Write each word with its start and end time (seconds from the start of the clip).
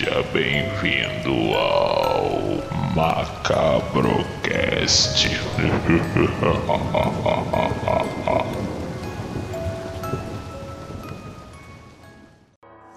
Seja 0.00 0.24
bem-vindo 0.32 1.34
ao 1.54 2.30
Macabrocast. 2.96 4.08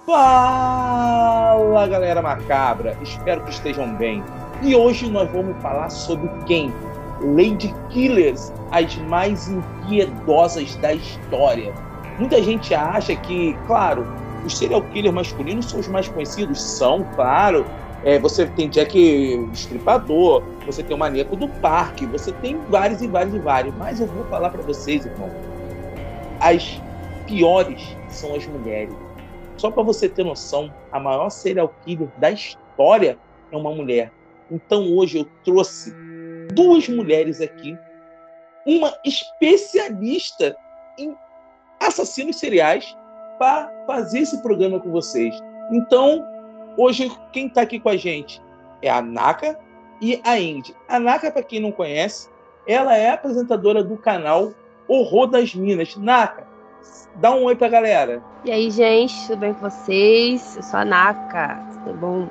Fala 0.05 1.87
galera 1.87 2.21
macabra, 2.21 2.97
espero 3.03 3.43
que 3.43 3.49
estejam 3.51 3.93
bem. 3.95 4.23
E 4.61 4.73
hoje 4.73 5.11
nós 5.11 5.29
vamos 5.29 5.61
falar 5.61 5.89
sobre 5.89 6.29
quem? 6.45 6.73
Lady 7.19 7.75
Killers, 7.89 8.53
as 8.71 8.95
mais 9.09 9.49
impiedosas 9.49 10.77
da 10.77 10.93
história. 10.93 11.73
Muita 12.17 12.41
gente 12.41 12.73
acha 12.73 13.13
que, 13.13 13.53
claro, 13.67 14.07
os 14.45 14.57
serial 14.57 14.81
killers 14.81 15.13
masculinos 15.13 15.65
são 15.65 15.79
os 15.79 15.87
mais 15.87 16.07
conhecidos, 16.07 16.61
são, 16.61 17.03
claro. 17.15 17.65
É, 18.03 18.19
você 18.19 18.45
tem 18.45 18.69
Jack 18.69 18.97
Estripador, 19.53 20.43
você 20.65 20.83
tem 20.83 20.95
o 20.95 20.99
Maníaco 20.99 21.35
do 21.37 21.47
Parque, 21.47 22.05
você 22.05 22.33
tem 22.33 22.57
vários 22.69 23.01
e 23.01 23.07
vários 23.07 23.33
e 23.33 23.39
vários. 23.39 23.73
Mas 23.75 24.01
eu 24.01 24.07
vou 24.07 24.25
falar 24.25 24.49
para 24.49 24.61
vocês, 24.61 25.05
irmão, 25.05 25.29
as 26.39 26.81
piores 27.25 27.95
são 28.09 28.35
as 28.35 28.45
mulheres. 28.45 28.93
Só 29.55 29.71
para 29.71 29.83
você 29.83 30.09
ter 30.09 30.25
noção, 30.25 30.73
a 30.91 30.99
maior 30.99 31.29
serial 31.29 31.73
killer 31.85 32.09
da 32.17 32.31
história 32.31 33.17
é 33.51 33.55
uma 33.55 33.71
mulher. 33.71 34.11
Então 34.51 34.93
hoje 34.93 35.19
eu 35.19 35.27
trouxe 35.45 35.95
duas 36.51 36.89
mulheres 36.89 37.39
aqui, 37.39 37.77
uma 38.65 38.93
especialista 39.05 40.55
em 40.97 41.15
assassinos 41.79 42.37
seriais 42.37 42.95
para 43.37 43.71
fazer 43.87 44.19
esse 44.19 44.41
programa 44.41 44.79
com 44.79 44.91
vocês. 44.91 45.35
Então, 45.71 46.25
hoje 46.77 47.11
quem 47.31 47.47
está 47.47 47.61
aqui 47.61 47.79
com 47.79 47.89
a 47.89 47.97
gente 47.97 48.41
é 48.81 48.89
a 48.89 49.01
Naka 49.01 49.57
e 50.01 50.21
a 50.23 50.39
Indy. 50.39 50.75
A 50.87 50.99
Naka, 50.99 51.31
para 51.31 51.43
quem 51.43 51.59
não 51.59 51.71
conhece, 51.71 52.29
ela 52.67 52.95
é 52.95 53.11
apresentadora 53.11 53.83
do 53.83 53.97
canal 53.97 54.51
Horror 54.87 55.27
das 55.27 55.55
Minas. 55.55 55.95
Naka, 55.95 56.45
dá 57.15 57.31
um 57.31 57.43
oi 57.43 57.55
para 57.55 57.67
a 57.67 57.71
galera. 57.71 58.23
E 58.43 58.51
aí, 58.51 58.69
gente, 58.69 59.15
tudo 59.27 59.39
bem 59.39 59.53
com 59.53 59.69
vocês? 59.69 60.55
Eu 60.57 60.63
sou 60.63 60.79
a 60.79 60.85
Naka, 60.85 61.59
tudo 61.85 61.97
bom? 61.97 62.29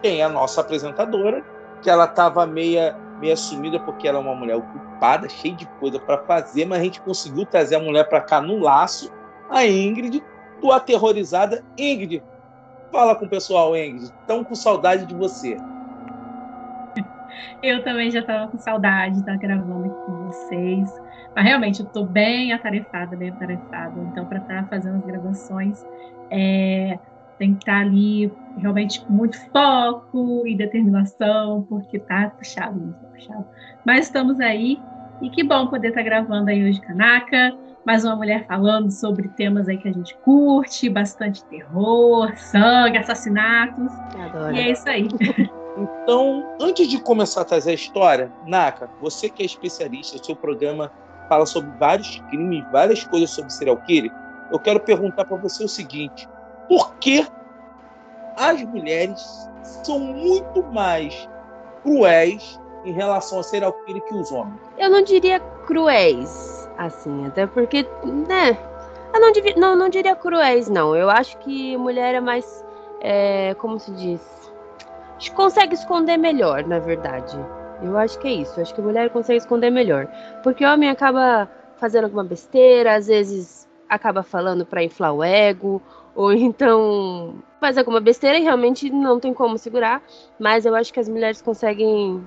Tem 0.00 0.22
a 0.22 0.28
nossa 0.28 0.60
apresentadora, 0.60 1.44
que 1.82 1.90
ela 1.90 2.04
estava 2.04 2.46
meia, 2.46 2.96
meia 3.20 3.36
sumida 3.36 3.78
porque 3.80 4.08
ela 4.08 4.18
é 4.18 4.20
uma 4.20 4.34
mulher 4.34 4.56
ocupada, 4.56 5.28
cheia 5.28 5.54
de 5.54 5.66
coisa 5.78 5.98
para 5.98 6.18
fazer, 6.18 6.64
mas 6.64 6.80
a 6.80 6.84
gente 6.84 7.00
conseguiu 7.02 7.44
trazer 7.44 7.76
a 7.76 7.80
mulher 7.80 8.08
para 8.08 8.20
cá 8.20 8.40
no 8.40 8.58
laço, 8.58 9.12
a 9.50 9.66
Ingrid, 9.66 10.22
do 10.62 10.70
Aterrorizada. 10.70 11.62
Ingrid, 11.76 12.22
fala 12.90 13.16
com 13.16 13.26
o 13.26 13.28
pessoal, 13.28 13.76
Ingrid. 13.76 14.04
Estão 14.04 14.44
com 14.44 14.54
saudade 14.54 15.04
de 15.04 15.14
você. 15.14 15.58
Eu 17.62 17.82
também 17.82 18.10
já 18.10 18.20
estava 18.20 18.50
com 18.50 18.58
saudade 18.58 19.14
de 19.14 19.20
estar 19.20 19.36
gravando 19.36 19.86
aqui 19.86 20.06
com 20.06 20.26
vocês. 20.28 21.02
Mas 21.34 21.44
realmente 21.46 21.80
eu 21.80 21.86
estou 21.86 22.04
bem 22.04 22.52
atarefada, 22.52 23.16
bem 23.16 23.30
atarefada. 23.30 23.98
Então, 24.02 24.26
para 24.26 24.36
estar 24.36 24.62
tá 24.64 24.68
fazendo 24.68 24.96
as 24.96 25.04
gravações, 25.06 25.82
é, 26.30 26.98
tem 27.38 27.54
que 27.54 27.60
estar 27.60 27.72
tá 27.72 27.80
ali 27.80 28.30
realmente 28.58 29.00
com 29.00 29.14
muito 29.14 29.40
foco 29.50 30.46
e 30.46 30.54
determinação, 30.54 31.62
porque 31.70 31.98
tá 31.98 32.30
puxado, 32.36 32.94
tá 33.00 33.08
puxado. 33.08 33.46
Mas 33.82 34.06
estamos 34.06 34.40
aí 34.40 34.78
e 35.22 35.30
que 35.30 35.42
bom 35.42 35.68
poder 35.68 35.88
estar 35.88 36.00
tá 36.00 36.04
gravando 36.04 36.50
aí 36.50 36.68
hoje 36.68 36.80
Kanaka 36.82 37.56
mais 37.84 38.04
uma 38.04 38.14
mulher 38.16 38.46
falando 38.46 38.90
sobre 38.90 39.28
temas 39.28 39.68
aí 39.68 39.76
que 39.76 39.88
a 39.88 39.92
gente 39.92 40.16
curte, 40.18 40.88
bastante 40.88 41.44
terror, 41.44 42.32
sangue, 42.36 42.98
assassinatos. 42.98 43.92
Adoro. 44.18 44.54
E 44.54 44.60
é 44.60 44.70
isso 44.70 44.88
aí. 44.88 45.08
Então, 45.74 46.44
antes 46.60 46.86
de 46.86 47.00
começar 47.00 47.40
a 47.40 47.44
trazer 47.46 47.70
a 47.70 47.74
história, 47.74 48.30
Naka, 48.46 48.90
você 49.00 49.30
que 49.30 49.42
é 49.42 49.46
especialista, 49.46 50.16
o 50.16 50.22
seu 50.22 50.36
programa 50.36 50.92
fala 51.30 51.46
sobre 51.46 51.70
vários 51.78 52.20
crimes, 52.28 52.62
várias 52.70 53.04
coisas 53.04 53.30
sobre 53.30 53.50
serial 53.50 53.78
killer. 53.78 54.12
Eu 54.50 54.58
quero 54.58 54.80
perguntar 54.80 55.24
para 55.24 55.36
você 55.38 55.64
o 55.64 55.68
seguinte: 55.68 56.28
por 56.68 56.94
que 56.96 57.26
as 58.36 58.62
mulheres 58.64 59.22
são 59.82 59.98
muito 59.98 60.62
mais 60.64 61.26
cruéis 61.82 62.60
em 62.84 62.92
relação 62.92 63.38
a 63.38 63.42
serial 63.42 63.72
killer 63.84 64.02
que 64.02 64.14
os 64.14 64.30
homens? 64.30 64.60
Eu 64.76 64.90
não 64.90 65.02
diria 65.02 65.40
cruéis 65.66 66.61
assim, 66.76 67.26
até 67.26 67.46
porque, 67.46 67.86
né? 68.28 68.58
Eu 69.14 69.20
não, 69.20 69.32
devia, 69.32 69.54
não, 69.56 69.76
não 69.76 69.88
diria 69.88 70.16
cruéis, 70.16 70.68
não. 70.68 70.96
Eu 70.96 71.10
acho 71.10 71.36
que 71.38 71.76
mulher 71.76 72.14
é 72.14 72.20
mais, 72.20 72.64
é, 73.00 73.54
como 73.54 73.78
se 73.78 73.90
diz, 73.92 74.20
consegue 75.34 75.74
esconder 75.74 76.16
melhor, 76.16 76.64
na 76.66 76.78
verdade. 76.78 77.36
Eu 77.82 77.96
acho 77.98 78.18
que 78.18 78.28
é 78.28 78.32
isso. 78.32 78.58
Eu 78.58 78.62
acho 78.62 78.74
que 78.74 78.80
mulher 78.80 79.10
consegue 79.10 79.38
esconder 79.38 79.70
melhor, 79.70 80.06
porque 80.42 80.64
homem 80.64 80.88
acaba 80.88 81.48
fazendo 81.76 82.04
alguma 82.04 82.24
besteira, 82.24 82.94
às 82.94 83.06
vezes 83.06 83.68
acaba 83.88 84.22
falando 84.22 84.64
para 84.64 84.82
inflar 84.82 85.12
o 85.12 85.22
ego, 85.22 85.82
ou 86.14 86.32
então 86.32 87.34
faz 87.60 87.76
alguma 87.76 88.00
besteira 88.00 88.38
e 88.38 88.42
realmente 88.42 88.90
não 88.90 89.20
tem 89.20 89.34
como 89.34 89.58
segurar. 89.58 90.02
Mas 90.38 90.64
eu 90.64 90.74
acho 90.74 90.92
que 90.92 91.00
as 91.00 91.08
mulheres 91.08 91.42
conseguem 91.42 92.24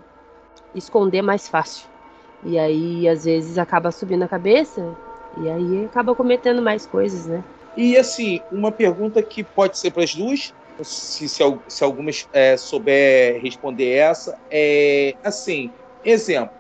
esconder 0.76 1.22
mais 1.22 1.48
fácil. 1.48 1.95
E 2.44 2.60
aí, 2.60 3.08
às 3.08 3.26
vezes, 3.26 3.58
acaba 3.58 3.92
subindo 3.92 4.24
a 4.24 4.28
cabeça 4.28 4.96
e 5.42 5.50
aí 5.50 5.86
acaba 5.86 6.16
cometendo 6.16 6.62
mais 6.62 6.86
coisas, 6.86 7.26
né? 7.26 7.44
E 7.76 7.98
assim, 7.98 8.40
uma 8.52 8.72
pergunta 8.72 9.22
que 9.22 9.44
pode 9.44 9.78
ser 9.78 9.92
para 9.92 10.04
as 10.04 10.16
duas, 10.16 10.54
se, 10.82 11.28
se, 11.28 11.44
se 11.68 11.84
algumas 11.84 12.28
é, 12.32 12.56
souber 12.56 13.42
responder 13.42 13.92
essa, 13.92 14.38
é 14.50 15.16
assim, 15.24 15.72
exemplo, 16.04 16.56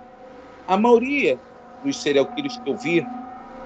a 0.67 0.75
maioria 0.75 1.39
dos 1.83 2.01
serial 2.01 2.25
killers 2.25 2.57
que 2.57 2.69
eu 2.69 2.75
vi 2.75 3.07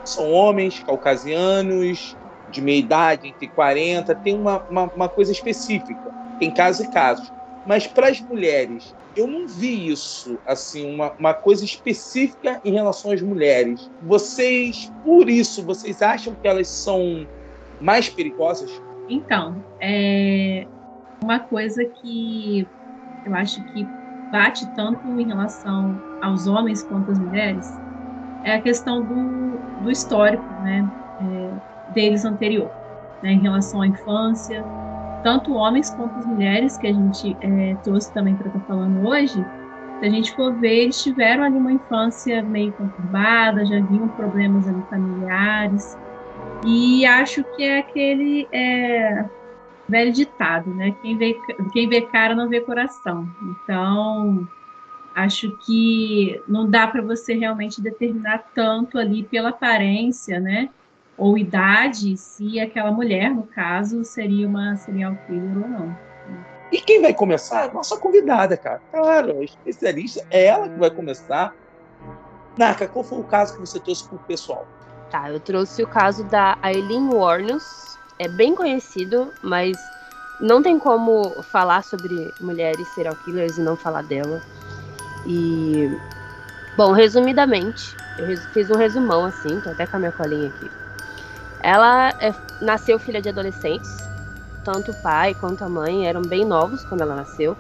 são 0.04 0.32
homens 0.32 0.80
caucasianos, 0.80 2.16
de 2.52 2.62
meia 2.62 2.80
idade, 2.80 3.28
entre 3.28 3.48
40, 3.48 4.16
tem 4.16 4.36
uma, 4.36 4.60
uma, 4.70 4.84
uma 4.84 5.10
coisa 5.10 5.32
específica, 5.32 6.12
tem 6.40 6.52
casos 6.52 6.86
e 6.86 6.90
casos. 6.90 7.32
Mas 7.66 7.88
para 7.88 8.08
as 8.08 8.20
mulheres, 8.22 8.94
eu 9.20 9.28
não 9.28 9.48
vi 9.48 9.90
isso, 9.90 10.40
assim, 10.46 10.94
uma, 10.94 11.12
uma 11.20 11.34
coisa 11.34 11.66
específica 11.66 12.62
em 12.64 12.72
relação 12.72 13.12
às 13.12 13.22
mulheres. 13.22 13.90
Vocês, 14.02 14.92
por 15.04 15.30
isso, 15.30 15.64
vocês 15.64 16.02
acham 16.02 16.34
que 16.36 16.48
elas 16.48 16.68
são 16.68 17.28
mais 17.82 18.08
perigosas? 18.10 18.82
Então, 19.10 19.64
é 19.82 20.66
uma 21.22 21.40
coisa 21.40 21.84
que 21.86 22.68
eu 23.26 23.36
acho 23.36 23.62
que 23.74 23.86
bate 24.32 24.66
tanto 24.76 25.06
em 25.20 25.28
relação 25.28 26.02
aos 26.22 26.48
homens 26.48 26.84
quanto 26.84 27.12
às 27.12 27.20
mulheres 27.20 27.68
é 28.44 28.56
a 28.56 28.62
questão 28.62 29.02
do, 29.02 29.84
do 29.84 29.92
histórico, 29.92 30.44
né, 30.64 30.90
é, 31.22 31.94
deles 31.94 32.26
anterior, 32.26 32.72
né, 33.22 33.34
em 33.34 33.40
relação 33.40 33.82
à 33.82 33.88
infância, 33.88 34.64
tanto 35.24 35.54
homens 35.54 35.90
quanto 35.90 36.28
mulheres, 36.28 36.78
que 36.78 36.88
a 36.88 36.94
gente 36.94 37.38
é, 37.42 37.76
trouxe 37.84 38.14
também 38.14 38.36
para 38.36 38.48
estar 38.48 38.60
tá 38.60 38.66
falando 38.66 39.08
hoje, 39.08 39.46
se 40.00 40.06
a 40.06 40.10
gente 40.10 40.34
for 40.34 40.54
ver, 40.54 40.84
eles 40.84 41.04
tiveram 41.04 41.44
ali 41.44 41.58
uma 41.58 41.74
infância 41.74 42.42
meio 42.42 42.72
conturbada, 42.72 43.66
já 43.66 43.82
vinham 43.82 44.08
problemas 44.10 44.68
ali 44.68 44.82
familiares, 44.90 45.98
e 46.66 47.06
acho 47.06 47.44
que 47.56 47.64
é 47.64 47.80
aquele 47.80 48.48
é, 48.52 49.26
velho 49.88 50.14
ditado, 50.14 50.74
né? 50.74 50.96
Quem 51.02 51.18
vê, 51.18 51.38
quem 51.74 51.90
vê 51.90 52.02
cara 52.02 52.36
não 52.36 52.48
vê 52.48 52.62
coração. 52.62 53.28
Então, 53.42 54.48
acho 55.16 55.52
que 55.66 56.42
não 56.48 56.70
dá 56.70 56.88
para 56.88 57.02
você 57.02 57.34
realmente 57.34 57.82
determinar 57.82 58.46
tanto 58.54 58.98
ali 58.98 59.24
pela 59.24 59.50
aparência, 59.50 60.40
né? 60.40 60.70
Ou 61.20 61.38
idade, 61.38 62.16
se 62.16 62.60
aquela 62.60 62.92
mulher, 62.92 63.30
no 63.30 63.44
caso, 63.44 64.04
seria 64.06 64.48
uma 64.48 64.76
serial 64.78 65.16
killer 65.28 65.64
ou 65.64 65.68
não. 65.68 65.98
E 66.72 66.80
quem 66.80 67.02
vai 67.02 67.14
começar? 67.14 67.74
Nossa 67.74 67.98
convidada, 67.98 68.56
cara. 68.56 68.82
Claro, 68.92 69.40
a 69.40 69.44
especialista 69.44 70.26
é 70.32 70.46
ela 70.46 70.70
que 70.70 70.80
vai 70.80 70.90
começar. 70.90 71.54
Naka, 72.58 72.88
qual 72.88 73.04
foi 73.04 73.20
o 73.20 73.24
caso 73.24 73.54
que 73.54 73.60
você 73.60 73.80
trouxe 73.80 74.08
para 74.08 74.16
o 74.16 74.20
pessoal? 74.20 74.66
Tá, 75.10 75.30
eu 75.30 75.40
trouxe 75.40 75.84
o 75.84 75.88
caso 75.88 76.24
da 76.26 76.58
Aileen 76.62 77.10
Warnus. 77.12 77.98
É 78.18 78.28
bem 78.28 78.56
conhecido, 78.56 79.34
mas 79.44 79.78
não 80.40 80.62
tem 80.62 80.80
como 80.80 81.42
falar 81.44 81.84
sobre 81.84 82.34
mulheres 82.40 82.88
serial 82.90 83.16
killers 83.26 83.58
e 83.58 83.62
não 83.62 83.76
falar 83.76 84.04
dela. 84.04 84.42
E, 85.26 85.90
bom, 86.78 86.92
resumidamente, 86.92 87.96
eu 88.20 88.38
fiz 88.54 88.70
um 88.70 88.76
resumão 88.76 89.26
assim, 89.26 89.60
tô 89.62 89.70
até 89.70 89.86
com 89.88 89.98
a 89.98 90.00
minha 90.00 90.12
colinha 90.12 90.50
aqui. 90.50 90.79
Ela 91.62 92.10
é, 92.20 92.34
nasceu 92.62 92.98
filha 93.00 93.22
de 93.22 93.30
adolescentes, 93.30 93.90
tanto 94.64 94.92
o 94.92 95.02
pai 95.02 95.34
quanto 95.34 95.64
a 95.64 95.70
mãe 95.70 96.08
eram 96.08 96.22
bem 96.22 96.46
novos 96.46 96.84
quando 96.86 97.02
ela 97.02 97.16
nasceu. 97.16 97.56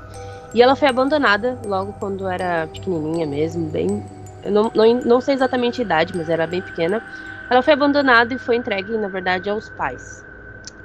E 0.53 0.61
ela 0.61 0.75
foi 0.75 0.87
abandonada 0.87 1.57
logo 1.65 1.93
quando 1.93 2.27
era 2.27 2.67
pequenininha 2.67 3.27
mesmo, 3.27 3.69
bem. 3.69 4.03
Eu 4.43 4.51
não, 4.51 4.71
não, 4.73 4.93
não 5.01 5.21
sei 5.21 5.35
exatamente 5.35 5.81
a 5.81 5.85
idade, 5.85 6.17
mas 6.17 6.29
era 6.29 6.47
bem 6.47 6.61
pequena. 6.61 7.03
Ela 7.49 7.61
foi 7.61 7.73
abandonada 7.73 8.33
e 8.33 8.39
foi 8.39 8.55
entregue, 8.55 8.97
na 8.97 9.07
verdade, 9.07 9.49
aos 9.49 9.69
pais. 9.69 10.25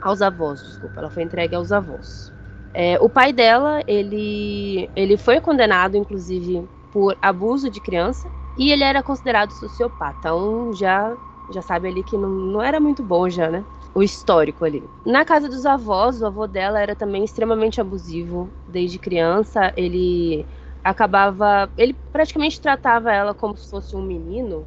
Aos 0.02 0.20
avós, 0.20 0.62
desculpa. 0.62 1.00
Ela 1.00 1.10
foi 1.10 1.22
entregue 1.22 1.54
aos 1.54 1.72
avós. 1.72 2.32
É, 2.74 2.98
o 3.00 3.08
pai 3.08 3.32
dela, 3.32 3.82
ele, 3.86 4.90
ele 4.96 5.16
foi 5.16 5.40
condenado, 5.40 5.96
inclusive, 5.96 6.68
por 6.90 7.16
abuso 7.22 7.70
de 7.70 7.80
criança 7.80 8.28
e 8.56 8.70
ele 8.70 8.84
era 8.84 9.02
considerado 9.02 9.52
sociopata. 9.52 10.16
Então 10.18 10.72
já 10.72 11.16
já 11.48 11.62
sabe 11.62 11.88
ali 11.88 12.02
que 12.02 12.16
não, 12.16 12.30
não 12.30 12.62
era 12.62 12.80
muito 12.80 13.02
bom 13.02 13.28
já, 13.28 13.50
né? 13.50 13.64
O 13.94 14.02
histórico 14.02 14.64
ali. 14.64 14.90
Na 15.04 15.24
casa 15.24 15.48
dos 15.48 15.64
avós, 15.66 16.20
o 16.20 16.26
avô 16.26 16.46
dela 16.46 16.80
era 16.80 16.96
também 16.96 17.24
extremamente 17.24 17.80
abusivo 17.80 18.52
desde 18.66 18.98
criança. 18.98 19.72
Ele 19.76 20.46
acabava, 20.82 21.70
ele 21.76 21.94
praticamente 22.12 22.60
tratava 22.60 23.12
ela 23.12 23.34
como 23.34 23.56
se 23.56 23.68
fosse 23.68 23.94
um 23.96 24.02
menino, 24.02 24.66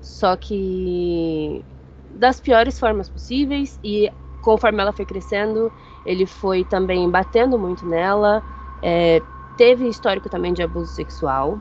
só 0.00 0.36
que 0.36 1.64
das 2.08 2.40
piores 2.40 2.78
formas 2.78 3.08
possíveis 3.08 3.78
e 3.82 4.10
conforme 4.40 4.80
ela 4.80 4.92
foi 4.92 5.04
crescendo, 5.04 5.72
ele 6.04 6.24
foi 6.26 6.64
também 6.64 7.10
batendo 7.10 7.58
muito 7.58 7.84
nela, 7.86 8.44
é, 8.80 9.22
teve 9.56 9.88
histórico 9.88 10.28
também 10.28 10.52
de 10.52 10.62
abuso 10.62 10.92
sexual. 10.92 11.60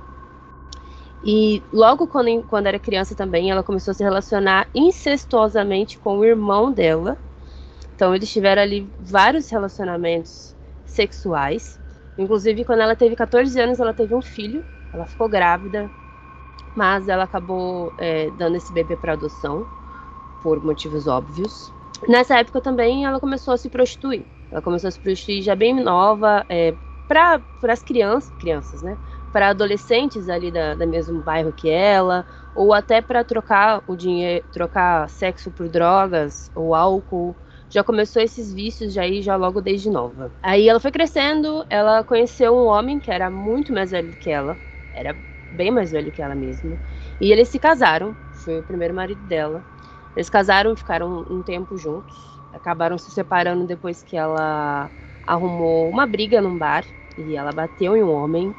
E 1.26 1.64
logo 1.74 2.06
quando, 2.06 2.44
quando 2.44 2.68
era 2.68 2.78
criança 2.78 3.16
também, 3.16 3.50
ela 3.50 3.64
começou 3.64 3.92
a 3.92 3.96
se 3.96 4.04
relacionar 4.04 4.68
incestuosamente 4.76 5.98
com 5.98 6.20
o 6.20 6.24
irmão 6.24 6.72
dela. 6.72 7.18
Então 7.96 8.14
eles 8.14 8.32
tiveram 8.32 8.62
ali 8.62 8.88
vários 9.00 9.50
relacionamentos 9.50 10.54
sexuais. 10.86 11.80
Inclusive, 12.16 12.64
quando 12.64 12.82
ela 12.82 12.96
teve 12.96 13.16
14 13.16 13.60
anos, 13.60 13.80
ela 13.80 13.92
teve 13.92 14.14
um 14.14 14.22
filho. 14.22 14.64
Ela 14.94 15.08
ficou 15.08 15.28
grávida, 15.28 15.90
mas 16.76 17.10
ela 17.10 17.24
acabou 17.24 17.92
é, 17.98 18.30
dando 18.30 18.56
esse 18.58 18.72
bebê 18.72 18.96
para 18.96 19.14
adoção, 19.14 19.66
por 20.44 20.64
motivos 20.64 21.08
óbvios. 21.08 21.74
Nessa 22.08 22.38
época 22.38 22.62
também, 22.62 23.04
ela 23.04 23.20
começou 23.20 23.54
a 23.54 23.58
se 23.58 23.68
prostituir. 23.68 24.24
Ela 24.52 24.62
começou 24.62 24.90
a 24.90 24.92
se 24.92 25.00
prostituir 25.00 25.42
já 25.42 25.56
bem 25.56 25.74
nova, 25.74 26.46
é, 26.48 26.76
para 27.08 27.42
as 27.64 27.82
crianças, 27.82 28.32
crianças, 28.40 28.82
né? 28.82 28.98
Para 29.36 29.50
adolescentes 29.50 30.30
ali 30.30 30.50
da, 30.50 30.76
da 30.76 30.86
mesmo 30.86 31.22
bairro 31.22 31.52
que 31.52 31.70
ela, 31.70 32.26
ou 32.56 32.74
até 32.74 33.02
para 33.02 33.22
trocar 33.22 33.84
o 33.86 33.94
dinheiro, 33.94 34.46
trocar 34.50 35.10
sexo 35.10 35.52
por 35.52 35.68
drogas 35.68 36.50
ou 36.56 36.74
álcool 36.74 37.36
já 37.70 37.84
começou 37.84 38.22
esses 38.22 38.54
vícios 38.54 38.94
já 38.94 39.02
aí 39.02 39.22
já 39.22 39.36
logo 39.36 39.60
desde 39.60 39.90
nova. 39.90 40.32
Aí 40.42 40.70
ela 40.70 40.80
foi 40.80 40.90
crescendo, 40.90 41.66
ela 41.70 42.02
conheceu 42.02 42.56
um 42.56 42.68
homem 42.68 42.98
que 42.98 43.12
era 43.12 43.30
muito 43.30 43.74
mais 43.74 43.92
velho 43.92 44.16
que 44.18 44.30
ela, 44.30 44.58
era 44.94 45.14
bem 45.52 45.70
mais 45.70 45.92
velho 45.92 46.14
que 46.14 46.22
ela 46.22 46.34
mesma, 46.34 46.80
e 47.20 47.30
eles 47.30 47.50
se 47.50 47.60
casaram, 47.60 48.16
foi 48.32 48.60
o 48.60 48.64
primeiro 48.64 48.94
marido 48.94 49.22
dela. 49.22 49.66
Eles 50.16 50.30
casaram 50.30 50.74
ficaram 50.78 51.26
um 51.30 51.44
tempo 51.44 51.78
juntos, 51.78 52.40
acabaram 52.54 52.98
se 52.98 53.12
separando 53.12 53.68
depois 53.68 54.02
que 54.02 54.16
ela 54.16 54.90
arrumou 55.28 55.90
uma 55.90 56.06
briga 56.08 56.42
num 56.42 56.58
bar 56.58 56.86
e 57.18 57.36
ela 57.36 57.52
bateu 57.52 57.98
em 57.98 58.02
um 58.04 58.14
homem 58.14 58.56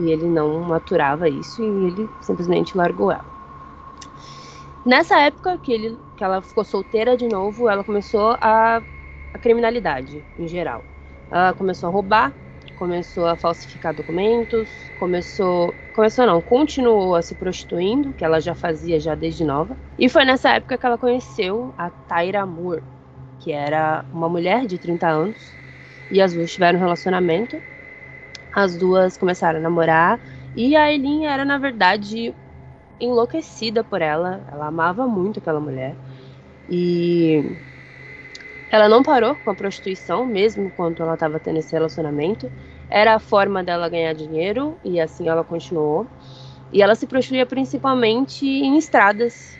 e 0.00 0.10
ele 0.10 0.26
não 0.26 0.60
maturava 0.60 1.28
isso 1.28 1.62
e 1.62 1.86
ele 1.86 2.08
simplesmente 2.20 2.76
largou 2.76 3.10
ela. 3.12 3.24
Nessa 4.84 5.18
época 5.20 5.58
que, 5.58 5.72
ele, 5.72 5.98
que 6.16 6.24
ela 6.24 6.40
ficou 6.40 6.64
solteira 6.64 7.16
de 7.16 7.28
novo, 7.28 7.68
ela 7.68 7.84
começou 7.84 8.36
a, 8.40 8.82
a 9.34 9.38
criminalidade 9.38 10.24
em 10.38 10.48
geral. 10.48 10.82
Ela 11.30 11.52
começou 11.52 11.88
a 11.88 11.92
roubar, 11.92 12.34
começou 12.74 13.26
a 13.26 13.36
falsificar 13.36 13.94
documentos, 13.94 14.90
começou, 14.98 15.74
começou 15.92 16.26
não, 16.26 16.40
continuou 16.40 17.14
a 17.14 17.20
se 17.20 17.34
prostituindo, 17.34 18.14
que 18.14 18.24
ela 18.24 18.40
já 18.40 18.54
fazia 18.54 18.98
já 18.98 19.14
desde 19.14 19.44
nova. 19.44 19.76
E 19.98 20.08
foi 20.08 20.24
nessa 20.24 20.50
época 20.54 20.78
que 20.78 20.86
ela 20.86 20.96
conheceu 20.96 21.74
a 21.76 21.90
Tyra 21.90 22.46
Moore, 22.46 22.82
que 23.38 23.52
era 23.52 24.04
uma 24.10 24.30
mulher 24.30 24.64
de 24.66 24.78
30 24.78 25.08
anos, 25.08 25.58
e 26.10 26.22
as 26.22 26.32
duas 26.32 26.50
tiveram 26.50 26.78
um 26.78 26.82
relacionamento. 26.82 27.62
As 28.52 28.76
duas 28.76 29.16
começaram 29.16 29.58
a 29.58 29.62
namorar 29.62 30.20
e 30.54 30.74
a 30.74 30.92
Eileen 30.92 31.26
era 31.26 31.44
na 31.44 31.58
verdade 31.58 32.34
enlouquecida 32.98 33.82
por 33.82 34.02
ela. 34.02 34.44
Ela 34.50 34.66
amava 34.66 35.06
muito 35.06 35.38
aquela 35.38 35.60
mulher. 35.60 35.96
E 36.68 37.44
ela 38.70 38.88
não 38.88 39.02
parou 39.02 39.34
com 39.34 39.50
a 39.50 39.54
prostituição, 39.54 40.26
mesmo 40.26 40.70
quando 40.70 41.02
ela 41.02 41.14
estava 41.14 41.40
tendo 41.40 41.58
esse 41.58 41.72
relacionamento. 41.72 42.50
Era 42.88 43.14
a 43.14 43.18
forma 43.18 43.62
dela 43.62 43.88
ganhar 43.88 44.12
dinheiro 44.14 44.76
e 44.84 45.00
assim 45.00 45.28
ela 45.28 45.42
continuou. 45.44 46.06
E 46.72 46.82
ela 46.82 46.94
se 46.94 47.06
prostituía 47.06 47.46
principalmente 47.46 48.46
em 48.46 48.76
estradas 48.76 49.58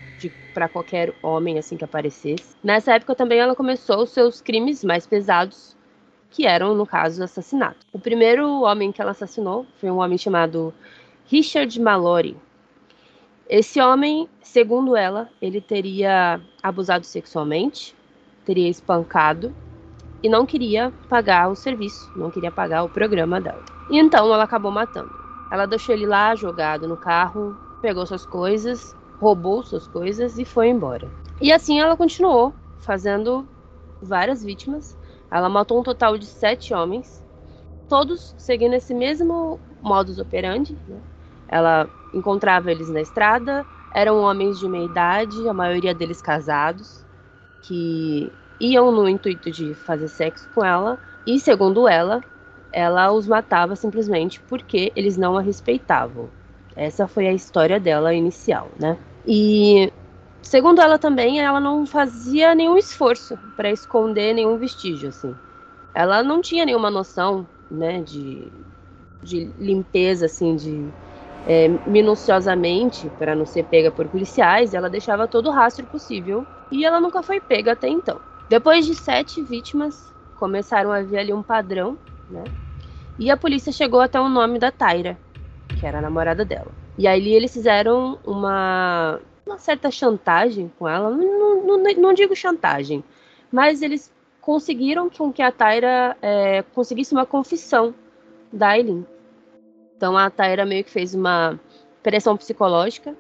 para 0.53 0.69
qualquer 0.69 1.15
homem 1.23 1.59
assim 1.59 1.77
que 1.77 1.85
aparecesse. 1.85 2.57
Nessa 2.63 2.95
época 2.95 3.15
também 3.15 3.39
ela 3.39 3.55
começou 3.55 4.03
os 4.03 4.11
seus 4.11 4.41
crimes 4.41 4.85
mais 4.85 5.07
pesados, 5.07 5.77
que 6.31 6.47
eram 6.47 6.75
no 6.75 6.87
caso 6.87 7.23
assassinato. 7.23 7.87
O 7.93 7.99
primeiro 7.99 8.63
homem 8.63 8.93
que 8.93 9.03
ela 9.03 9.11
assassinou 9.11 9.67
foi 9.79 9.91
um 9.91 9.99
homem 9.99 10.17
chamado 10.17 10.73
Richard 11.27 11.79
Mallory. 11.81 12.37
Esse 13.49 13.81
homem, 13.81 14.29
segundo 14.41 14.97
ela, 14.97 15.29
ele 15.43 15.61
teria 15.61 16.41
abusado 16.63 17.05
sexualmente, 17.05 17.97
teria 18.45 18.69
espancado 18.69 19.53
e 20.23 20.29
não 20.29 20.47
queria 20.47 20.93
pagar 21.09 21.49
o 21.49 21.57
serviço, 21.57 22.11
não 22.15 22.31
queria 22.31 22.51
pagar 22.51 22.85
o 22.85 22.89
programa 22.89 23.41
dela. 23.41 23.65
E 23.91 23.99
então 23.99 24.33
ela 24.33 24.45
acabou 24.45 24.71
matando. 24.71 25.11
Ela 25.51 25.67
deixou 25.67 25.95
ele 25.95 26.07
lá 26.07 26.35
jogado 26.37 26.87
no 26.87 26.97
carro, 26.97 27.57
pegou 27.83 28.07
suas 28.07 28.25
coisas, 28.25 28.95
roubou 29.21 29.65
suas 29.65 29.89
coisas 29.89 30.39
e 30.39 30.45
foi 30.45 30.69
embora. 30.69 31.11
E 31.41 31.53
assim 31.53 31.81
ela 31.81 31.97
continuou 31.97 32.55
fazendo 32.79 33.47
várias 34.01 34.45
vítimas. 34.45 34.97
Ela 35.31 35.49
matou 35.49 35.81
um 35.81 35.83
total 35.83 36.19
de 36.19 36.27
sete 36.27 36.75
homens, 36.75 37.23
todos 37.89 38.35
seguindo 38.37 38.75
esse 38.75 38.93
mesmo 38.93 39.61
modus 39.81 40.19
operandi. 40.19 40.77
Né? 40.89 40.99
Ela 41.49 41.89
encontrava 42.13 42.71
eles 42.71 42.91
na 42.91 43.01
estrada, 43.01 43.65
eram 43.95 44.21
homens 44.23 44.59
de 44.59 44.69
meia 44.69 44.85
idade, 44.85 45.49
a 45.49 45.53
maioria 45.53 45.95
deles 45.95 46.21
casados, 46.21 47.05
que 47.63 48.33
iam 48.59 48.93
no 48.93 49.09
intuito 49.09 49.51
de 49.51 49.75
fazer 49.75 50.09
sexo 50.09 50.49
com 50.55 50.65
ela, 50.65 50.99
e 51.27 51.39
segundo 51.39 51.89
ela, 51.89 52.21
ela 52.73 53.11
os 53.13 53.27
matava 53.27 53.75
simplesmente 53.77 54.41
porque 54.49 54.93
eles 54.95 55.17
não 55.17 55.37
a 55.37 55.41
respeitavam. 55.41 56.29
Essa 56.77 57.07
foi 57.09 57.27
a 57.27 57.33
história 57.33 57.81
dela 57.81 58.15
inicial, 58.15 58.69
né? 58.79 58.97
E 59.27 59.93
segundo 60.43 60.81
ela 60.81 60.99
também, 60.99 61.41
ela 61.41 61.61
não 61.61 61.87
fazia 61.87 62.55
nenhum 62.55 62.77
esforço 62.77 63.39
para 63.57 63.71
esconder 63.71 64.35
nenhum 64.35 64.57
vestígio, 64.57 65.09
assim. 65.09 65.35
Ela 65.95 66.23
não 66.23 66.41
tinha 66.41 66.65
nenhuma 66.65 66.91
noção, 66.91 67.47
né, 67.71 68.01
de, 68.01 68.49
de 69.23 69.51
limpeza, 69.59 70.27
assim, 70.27 70.57
de 70.57 70.89
é, 71.47 71.69
minuciosamente 71.87 73.11
para 73.19 73.35
não 73.35 73.47
ser 73.47 73.65
pega 73.65 73.91
por 73.91 74.07
policiais, 74.09 74.75
ela 74.75 74.91
deixava 74.91 75.27
todo 75.27 75.49
o 75.49 75.53
rastro 75.53 75.87
possível 75.87 76.47
e 76.71 76.85
ela 76.85 77.01
nunca 77.01 77.23
foi 77.23 77.41
pega 77.41 77.73
até 77.73 77.89
então. 77.89 78.21
Depois 78.49 78.85
de 78.85 78.95
sete 78.95 79.43
vítimas, 79.43 80.13
começaram 80.37 80.91
a 80.91 81.03
ver 81.03 81.19
ali 81.19 81.33
um 81.33 81.43
padrão, 81.43 81.97
né? 82.29 82.45
E 83.19 83.31
a 83.31 83.37
polícia 83.37 83.71
chegou 83.71 84.01
até 84.01 84.19
o 84.19 84.29
nome 84.29 84.59
da 84.59 84.71
Tyra, 84.71 85.19
que 85.79 85.87
era 85.87 85.99
a 85.99 86.03
namorada 86.03 86.45
dela. 86.45 86.71
E 86.97 87.07
aí 87.07 87.33
eles 87.33 87.53
fizeram 87.53 88.19
uma, 88.25 89.21
uma 89.51 89.59
certa 89.59 89.91
chantagem 89.91 90.71
com 90.79 90.89
ela. 90.89 91.11
Não, 91.11 91.63
não, 91.63 91.79
não 91.79 92.15
digo 92.15 92.35
chantagem, 92.37 93.03
mas 93.51 93.83
eles 93.83 94.13
conseguiram 94.41 95.11
com 95.11 95.33
que 95.33 95.43
a 95.43 95.53
Tyra 95.53 96.17
é, 96.23 96.63
conseguisse 96.75 97.13
uma 97.13 97.27
confissão 97.27 97.95
da 98.53 98.69
Aileen. 98.69 99.07
Então 99.97 100.17
a 100.17 100.31
Taira 100.31 100.65
meio 100.65 100.85
que 100.85 100.91
fez 100.91 101.15
uma 101.15 101.59
pressão 102.03 102.37
psicológica 102.37 103.15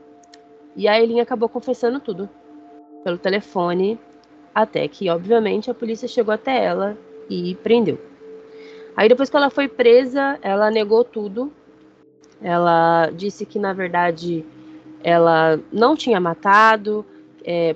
e 0.74 0.88
a 0.88 0.98
Eileen 0.98 1.20
acabou 1.20 1.48
confessando 1.48 2.00
tudo 2.00 2.28
pelo 3.04 3.18
telefone, 3.18 3.98
até 4.54 4.86
que, 4.88 5.08
obviamente, 5.08 5.70
a 5.70 5.74
polícia 5.74 6.08
chegou 6.08 6.32
até 6.32 6.64
ela 6.64 6.96
e 7.28 7.54
prendeu. 7.56 7.98
Aí 8.96 9.08
depois 9.08 9.30
que 9.30 9.36
ela 9.36 9.50
foi 9.50 9.68
presa, 9.68 10.38
ela 10.42 10.70
negou 10.70 11.04
tudo. 11.04 11.52
Ela 12.42 13.10
disse 13.10 13.46
que, 13.46 13.58
na 13.58 13.72
verdade, 13.72 14.44
ela 15.02 15.60
não 15.72 15.96
tinha 15.96 16.20
matado. 16.20 17.04
É, 17.44 17.74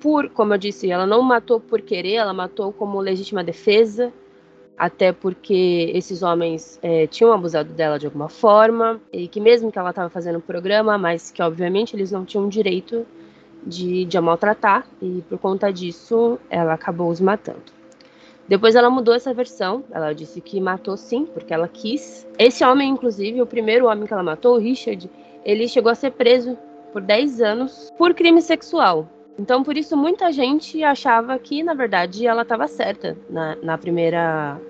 por, 0.00 0.28
como 0.30 0.54
eu 0.54 0.58
disse, 0.58 0.90
ela 0.90 1.06
não 1.06 1.22
matou 1.22 1.58
por 1.58 1.80
querer, 1.80 2.14
ela 2.14 2.32
matou 2.32 2.72
como 2.72 3.00
legítima 3.00 3.42
defesa 3.42 4.12
até 4.76 5.10
porque 5.10 5.90
esses 5.94 6.22
homens 6.22 6.78
é, 6.82 7.06
tinham 7.06 7.32
abusado 7.32 7.72
dela 7.72 7.98
de 7.98 8.06
alguma 8.06 8.28
forma, 8.28 9.00
e 9.12 9.26
que 9.26 9.40
mesmo 9.40 9.72
que 9.72 9.78
ela 9.78 9.90
estava 9.90 10.10
fazendo 10.10 10.36
o 10.36 10.42
programa, 10.42 10.98
mas 10.98 11.30
que 11.30 11.42
obviamente 11.42 11.96
eles 11.96 12.12
não 12.12 12.24
tinham 12.24 12.48
direito 12.48 13.06
de, 13.64 14.04
de 14.04 14.18
a 14.18 14.20
maltratar, 14.20 14.86
e 15.00 15.22
por 15.28 15.38
conta 15.38 15.72
disso 15.72 16.38
ela 16.50 16.74
acabou 16.74 17.08
os 17.10 17.20
matando. 17.20 17.74
Depois 18.46 18.76
ela 18.76 18.88
mudou 18.88 19.14
essa 19.14 19.34
versão, 19.34 19.82
ela 19.90 20.12
disse 20.12 20.40
que 20.40 20.60
matou 20.60 20.96
sim, 20.96 21.26
porque 21.26 21.52
ela 21.52 21.66
quis. 21.66 22.26
Esse 22.38 22.64
homem, 22.64 22.88
inclusive, 22.90 23.42
o 23.42 23.46
primeiro 23.46 23.86
homem 23.86 24.06
que 24.06 24.12
ela 24.12 24.22
matou, 24.22 24.54
o 24.54 24.58
Richard, 24.58 25.10
ele 25.46 25.68
chegou 25.68 25.92
a 25.92 25.94
ser 25.94 26.10
preso 26.10 26.58
por 26.92 27.00
10 27.00 27.40
anos 27.40 27.92
por 27.96 28.12
crime 28.12 28.42
sexual. 28.42 29.08
Então, 29.38 29.62
por 29.62 29.76
isso, 29.76 29.96
muita 29.96 30.32
gente 30.32 30.82
achava 30.82 31.38
que, 31.38 31.62
na 31.62 31.72
verdade, 31.72 32.26
ela 32.26 32.42
estava 32.42 32.66
certa 32.66 33.16
na, 33.30 33.54
na, 33.62 33.78
primeira, 33.78 34.60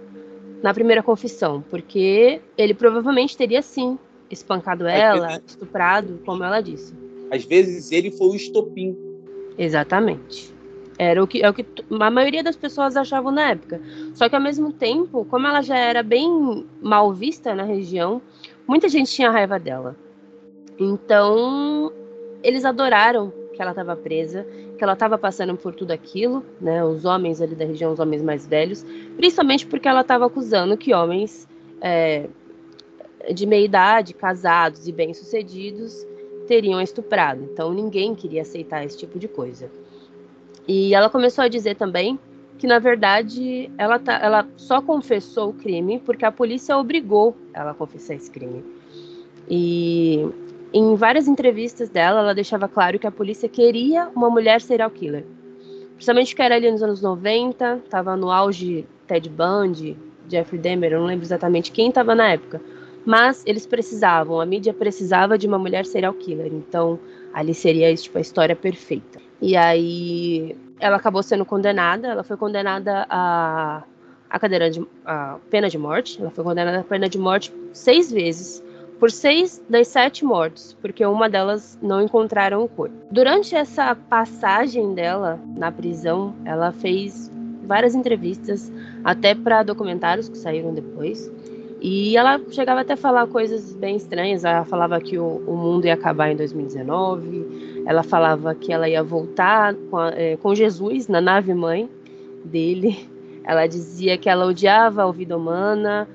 na 0.63 0.75
primeira 0.75 1.03
confissão, 1.03 1.65
porque 1.71 2.43
ele 2.59 2.75
provavelmente 2.75 3.37
teria 3.37 3.63
sim 3.63 3.99
espancado 4.31 4.87
ela, 4.87 5.29
vezes- 5.29 5.43
estuprado, 5.47 6.21
como 6.27 6.45
ela 6.45 6.61
disse. 6.61 6.93
Às 7.31 7.45
vezes 7.45 7.91
ele 7.91 8.11
foi 8.11 8.29
o 8.29 8.35
estopim. 8.35 8.95
Exatamente. 9.57 10.55
Era 10.99 11.23
o 11.23 11.27
que, 11.27 11.43
é 11.43 11.49
o 11.49 11.55
que 11.55 11.65
a 11.89 12.11
maioria 12.11 12.43
das 12.43 12.57
pessoas 12.57 12.97
achavam 12.97 13.31
na 13.31 13.51
época. 13.51 13.81
Só 14.15 14.29
que 14.29 14.35
ao 14.35 14.43
mesmo 14.43 14.73
tempo, 14.73 15.25
como 15.25 15.47
ela 15.47 15.63
já 15.63 15.77
era 15.77 16.03
bem 16.03 16.67
mal 16.83 17.13
vista 17.15 17.55
na 17.55 17.63
região, 17.63 18.21
muita 18.67 18.89
gente 18.89 19.11
tinha 19.13 19.31
raiva 19.31 19.59
dela. 19.59 19.97
Então, 20.79 21.93
eles 22.43 22.65
adoraram 22.65 23.33
que 23.55 23.63
ela 23.63 23.71
estava 23.71 23.97
presa, 23.97 24.47
que 24.77 24.85
ela 24.85 24.93
estava 24.93 25.17
passando 25.17 25.57
por 25.57 25.75
tudo 25.75 25.91
aquilo, 25.91 26.45
né? 26.61 26.85
Os 26.85 27.05
homens 27.05 27.41
ali 27.41 27.55
da 27.55 27.65
região, 27.65 27.93
os 27.93 27.99
homens 27.99 28.23
mais 28.23 28.47
velhos, 28.47 28.85
principalmente 29.17 29.67
porque 29.67 29.89
ela 29.89 30.03
estava 30.03 30.27
acusando 30.27 30.77
que 30.77 30.93
homens 30.93 31.49
é, 31.81 32.29
de 33.33 33.47
meia 33.47 33.65
idade, 33.65 34.13
casados 34.13 34.87
e 34.87 34.93
bem-sucedidos, 34.93 36.07
teriam 36.47 36.81
estuprado. 36.81 37.43
Então 37.51 37.73
ninguém 37.73 38.15
queria 38.15 38.43
aceitar 38.43 38.85
esse 38.85 38.99
tipo 38.99 39.19
de 39.19 39.27
coisa. 39.27 39.71
E 40.69 40.95
ela 40.95 41.09
começou 41.09 41.43
a 41.43 41.49
dizer 41.49 41.77
também 41.77 42.19
que, 42.59 42.67
na 42.67 42.79
verdade, 42.79 43.71
ela, 43.79 43.99
tá, 43.99 44.19
ela 44.23 44.47
só 44.57 44.81
confessou 44.81 45.51
o 45.51 45.53
crime 45.53 46.01
porque 46.05 46.25
a 46.25 46.33
polícia 46.33 46.77
obrigou 46.77 47.37
ela 47.53 47.71
a 47.71 47.75
confessar 47.75 48.15
esse 48.15 48.31
crime. 48.31 48.65
E 49.49 50.27
em 50.79 50.95
várias 50.95 51.27
entrevistas 51.27 51.89
dela, 51.89 52.21
ela 52.21 52.35
deixava 52.35 52.69
claro 52.69 52.99
que 52.99 53.07
a 53.07 53.11
polícia 53.11 53.49
queria 53.49 54.11
uma 54.15 54.29
mulher 54.29 54.61
serial 54.61 54.91
killer. 54.91 55.25
Principalmente 55.95 56.37
que 56.37 56.43
era 56.43 56.57
ali 56.57 56.71
nos 56.71 56.83
anos 56.83 57.01
90, 57.01 57.81
estava 57.85 58.15
no 58.15 58.31
auge 58.31 58.87
Ted 59.07 59.27
Bundy, 59.31 59.97
Jeffrey 60.29 60.61
Dahmer, 60.61 60.93
eu 60.93 61.01
não 61.01 61.07
lembro 61.07 61.25
exatamente 61.25 61.73
quem 61.73 61.89
estava 61.89 62.15
na 62.15 62.33
época. 62.33 62.61
Mas 63.07 63.43
eles 63.47 63.65
precisavam, 63.65 64.39
a 64.39 64.45
mídia 64.45 64.75
precisava 64.75 65.39
de 65.39 65.47
uma 65.47 65.59
mulher 65.59 65.87
serial 65.87 66.13
killer. 66.13 66.53
Então, 66.53 66.99
ali 67.33 67.55
seria 67.55 67.95
tipo, 67.95 68.19
a 68.19 68.21
história 68.21 68.55
perfeita. 68.55 69.19
E 69.41 69.57
aí, 69.57 70.57
ela 70.79 70.97
acabou 70.97 71.23
sendo 71.23 71.45
condenada. 71.47 72.09
Ela 72.09 72.25
foi 72.25 72.37
condenada 72.37 73.07
a, 73.09 73.83
a 74.29 74.39
cadeira 74.39 74.69
de 74.69 74.85
a 75.07 75.39
pena 75.49 75.71
de 75.71 75.79
morte. 75.79 76.21
Ela 76.21 76.31
foi 76.31 76.45
condenada 76.45 76.81
a 76.81 76.85
pena 76.85 77.09
de 77.09 77.17
morte 77.17 77.51
seis 77.73 78.11
vezes 78.13 78.63
por 78.99 79.11
seis 79.11 79.63
das 79.69 79.89
sete 79.89 80.25
mortes, 80.25 80.77
porque 80.81 81.05
uma 81.05 81.29
delas 81.29 81.79
não 81.83 82.03
encontraram 82.03 82.65
o 82.65 82.69
corpo. 82.69 82.95
Durante 83.11 83.55
essa 83.55 83.95
passagem 83.95 84.95
dela 84.95 85.39
na 85.57 85.71
prisão, 85.71 86.35
ela 86.45 86.73
fez 86.73 87.31
várias 87.65 87.95
entrevistas, 87.95 88.73
até 89.05 89.35
para 89.35 89.63
documentários 89.63 90.29
que 90.29 90.39
saíram 90.39 90.73
depois. 90.73 91.31
E 91.81 92.17
ela 92.17 92.41
chegava 92.51 92.81
até 92.81 92.95
a 92.95 92.97
falar 92.97 93.27
coisas 93.27 93.75
bem 93.75 93.97
estranhas. 93.97 94.45
Ela 94.45 94.65
falava 94.65 94.99
que 95.01 95.19
o, 95.19 95.43
o 95.47 95.55
mundo 95.57 95.87
ia 95.87 95.95
acabar 95.95 96.31
em 96.31 96.37
2019. 96.37 97.85
Ela 97.87 98.03
falava 98.03 98.55
que 98.55 98.73
ela 98.73 98.89
ia 98.89 99.03
voltar 99.03 99.75
com, 99.91 99.99
a, 99.99 100.09
é, 100.11 100.37
com 100.37 100.55
Jesus 100.55 101.07
na 101.07 101.21
nave 101.21 101.53
mãe 101.53 101.89
dele. 102.45 103.09
Ela 103.45 103.67
dizia 103.67 104.17
que 104.17 104.29
ela 104.29 104.47
odiava 104.47 105.05
a 105.05 105.13
vida 105.13 105.37
humana. 105.37 106.09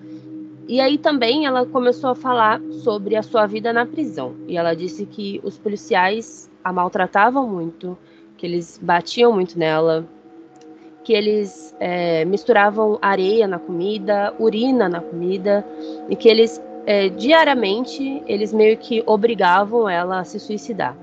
E 0.72 0.80
aí 0.80 0.98
também 0.98 1.46
ela 1.46 1.66
começou 1.66 2.12
a 2.12 2.16
falar 2.16 2.62
sobre 2.82 3.18
a 3.18 3.22
sua 3.22 3.46
vida 3.46 3.74
na 3.74 3.86
prisão. 3.86 4.36
E 4.48 4.56
ela 4.56 4.74
disse 4.74 5.06
que 5.06 5.42
os 5.44 5.58
policiais 5.58 6.50
a 6.64 6.72
maltratavam 6.72 7.46
muito, 7.46 7.98
que 8.38 8.46
eles 8.46 8.80
batiam 8.82 9.34
muito 9.34 9.60
nela, 9.60 10.08
que 11.04 11.12
eles 11.12 11.76
é, 11.78 12.24
misturavam 12.24 12.98
areia 13.02 13.50
na 13.50 13.60
comida, 13.60 14.34
urina 14.40 14.88
na 14.88 15.02
comida, 15.02 15.66
e 16.10 16.16
que 16.16 16.30
eles 16.30 16.64
é, 16.86 17.10
diariamente 17.10 18.24
eles 18.26 18.54
meio 18.54 18.78
que 18.78 19.04
obrigavam 19.06 19.90
ela 19.90 20.22
a 20.22 20.24
se 20.24 20.40
suicidar. 20.40 20.96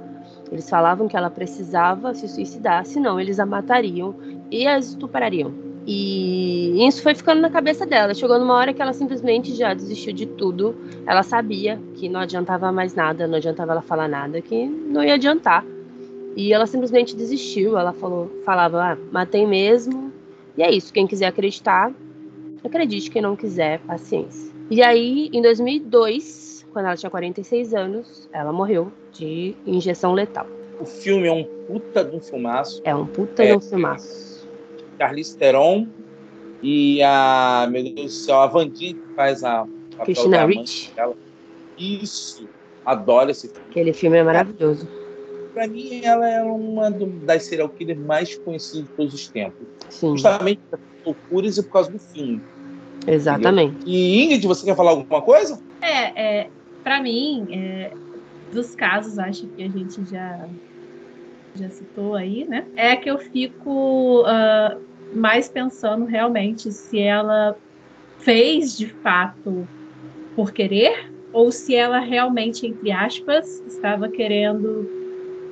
Eles 0.51 0.71
falavam 0.71 1.07
que 1.07 1.17
ela 1.17 1.29
precisava 1.29 2.15
se 2.15 2.27
suicidar, 2.27 2.87
senão 2.87 3.21
eles 3.21 3.39
a 3.39 3.45
matariam 3.45 4.15
e 4.51 4.67
a 4.67 4.79
estuprariam. 4.79 5.68
E 5.91 6.87
isso 6.87 7.03
foi 7.03 7.15
ficando 7.15 7.41
na 7.41 7.49
cabeça 7.49 7.87
dela. 7.87 8.13
Chegou 8.13 8.39
numa 8.39 8.55
hora 8.55 8.75
que 8.75 8.83
ela 8.83 8.93
simplesmente 8.93 9.55
já 9.55 9.73
desistiu 9.73 10.13
de 10.13 10.27
tudo. 10.27 10.77
Ela 11.07 11.23
sabia 11.23 11.81
que 11.95 12.11
não 12.11 12.21
adiantava 12.21 12.71
mais 12.71 12.95
nada, 12.95 13.27
não 13.27 13.37
adiantava 13.37 13.73
ela 13.73 13.81
falar 13.81 14.07
nada, 14.07 14.43
que 14.43 14.67
não 14.67 15.03
ia 15.03 15.15
adiantar. 15.15 15.65
E 16.37 16.53
ela 16.53 16.67
simplesmente 16.67 17.17
desistiu. 17.17 17.79
Ela 17.79 17.95
falou, 17.95 18.31
falava, 18.45 18.83
ah, 18.93 18.99
matei 19.11 19.47
mesmo. 19.47 20.13
E 20.59 20.63
é 20.63 20.71
isso. 20.71 20.93
Quem 20.93 21.07
quiser 21.07 21.29
acreditar, 21.29 21.91
acredite. 22.63 23.11
Quem 23.11 23.23
não 23.23 23.35
quiser, 23.35 23.81
paciência. 23.81 24.53
E 24.71 24.83
aí, 24.83 25.31
em 25.33 25.41
2002, 25.41 26.67
quando 26.71 26.85
ela 26.85 26.97
tinha 26.97 27.09
46 27.09 27.73
anos, 27.73 28.29
ela 28.31 28.53
morreu 28.53 28.93
de 29.11 29.57
injeção 29.67 30.13
letal. 30.13 30.47
O 30.79 30.85
filme 30.85 31.27
é 31.29 31.33
um 31.33 31.45
puta 31.67 32.05
de 32.05 32.15
um 32.15 32.21
filmaço. 32.21 32.83
É 32.85 32.95
um 32.95 33.07
puta 33.07 33.43
É. 33.43 33.53
de 33.53 33.57
um 33.57 33.61
filmaço. 33.61 34.28
Charlize 34.99 35.37
Theron 35.37 35.87
e 36.63 37.03
a, 37.03 37.69
meu 37.71 37.83
Deus 37.85 37.95
do 37.95 38.09
céu, 38.11 38.41
a 38.41 38.47
Vandinha 38.47 38.95
que 38.95 39.15
faz 39.15 39.45
a 39.45 39.61
papel 39.97 40.05
Christina 40.05 40.43
amante 40.43 40.93
dela. 40.95 41.15
Isso. 41.79 42.49
Adoro 42.85 43.31
esse 43.31 43.49
filme. 43.49 43.65
Aquele 43.71 43.93
filme 43.93 44.17
é 44.19 44.23
maravilhoso. 44.25 44.89
Pra 45.55 45.67
mim, 45.67 46.01
ela 46.03 46.29
é 46.29 46.43
uma 46.43 46.91
das 46.91 47.45
serial 47.45 47.69
killers 47.69 47.99
mais 48.01 48.37
conhecidas 48.39 48.89
de 48.89 48.95
todos 48.95 49.15
os 49.15 49.29
tempos. 49.29 49.67
Sim, 49.89 50.13
Justamente 50.17 50.61
por 50.71 50.79
loucuras 51.05 51.57
e 51.59 51.63
por 51.63 51.73
causa 51.73 51.91
do 51.91 51.99
filme. 51.99 52.43
exatamente. 53.07 53.77
E 53.87 54.25
Ingrid, 54.25 54.47
você 54.47 54.65
quer 54.65 54.77
falar 54.77 54.91
alguma 54.91 55.23
coisa? 55.23 55.61
É, 55.81 56.41
é 56.43 56.51
para 56.83 57.03
mim, 57.03 57.47
é, 57.51 57.93
dos 58.53 58.75
casos, 58.75 59.19
acho 59.19 59.47
que 59.49 59.63
a 59.63 59.69
gente 59.69 60.05
já 60.05 60.49
já 61.59 61.71
citou 61.71 62.15
aí, 62.15 62.45
né? 62.45 62.67
É 62.77 62.97
que 62.97 63.11
eu 63.11 63.19
fico 63.19 64.25
ah, 64.27 64.77
mais 65.13 65.49
pensando 65.49 66.05
realmente 66.05 66.71
se 66.73 66.99
ela 66.99 67.57
fez 68.19 68.77
de 68.77 68.87
fato 68.87 69.67
por 70.35 70.53
querer 70.53 71.13
ou 71.33 71.53
se 71.53 71.75
ela 71.75 71.99
realmente, 71.99 72.67
entre 72.67 72.91
aspas, 72.91 73.63
estava 73.67 74.09
querendo 74.09 74.89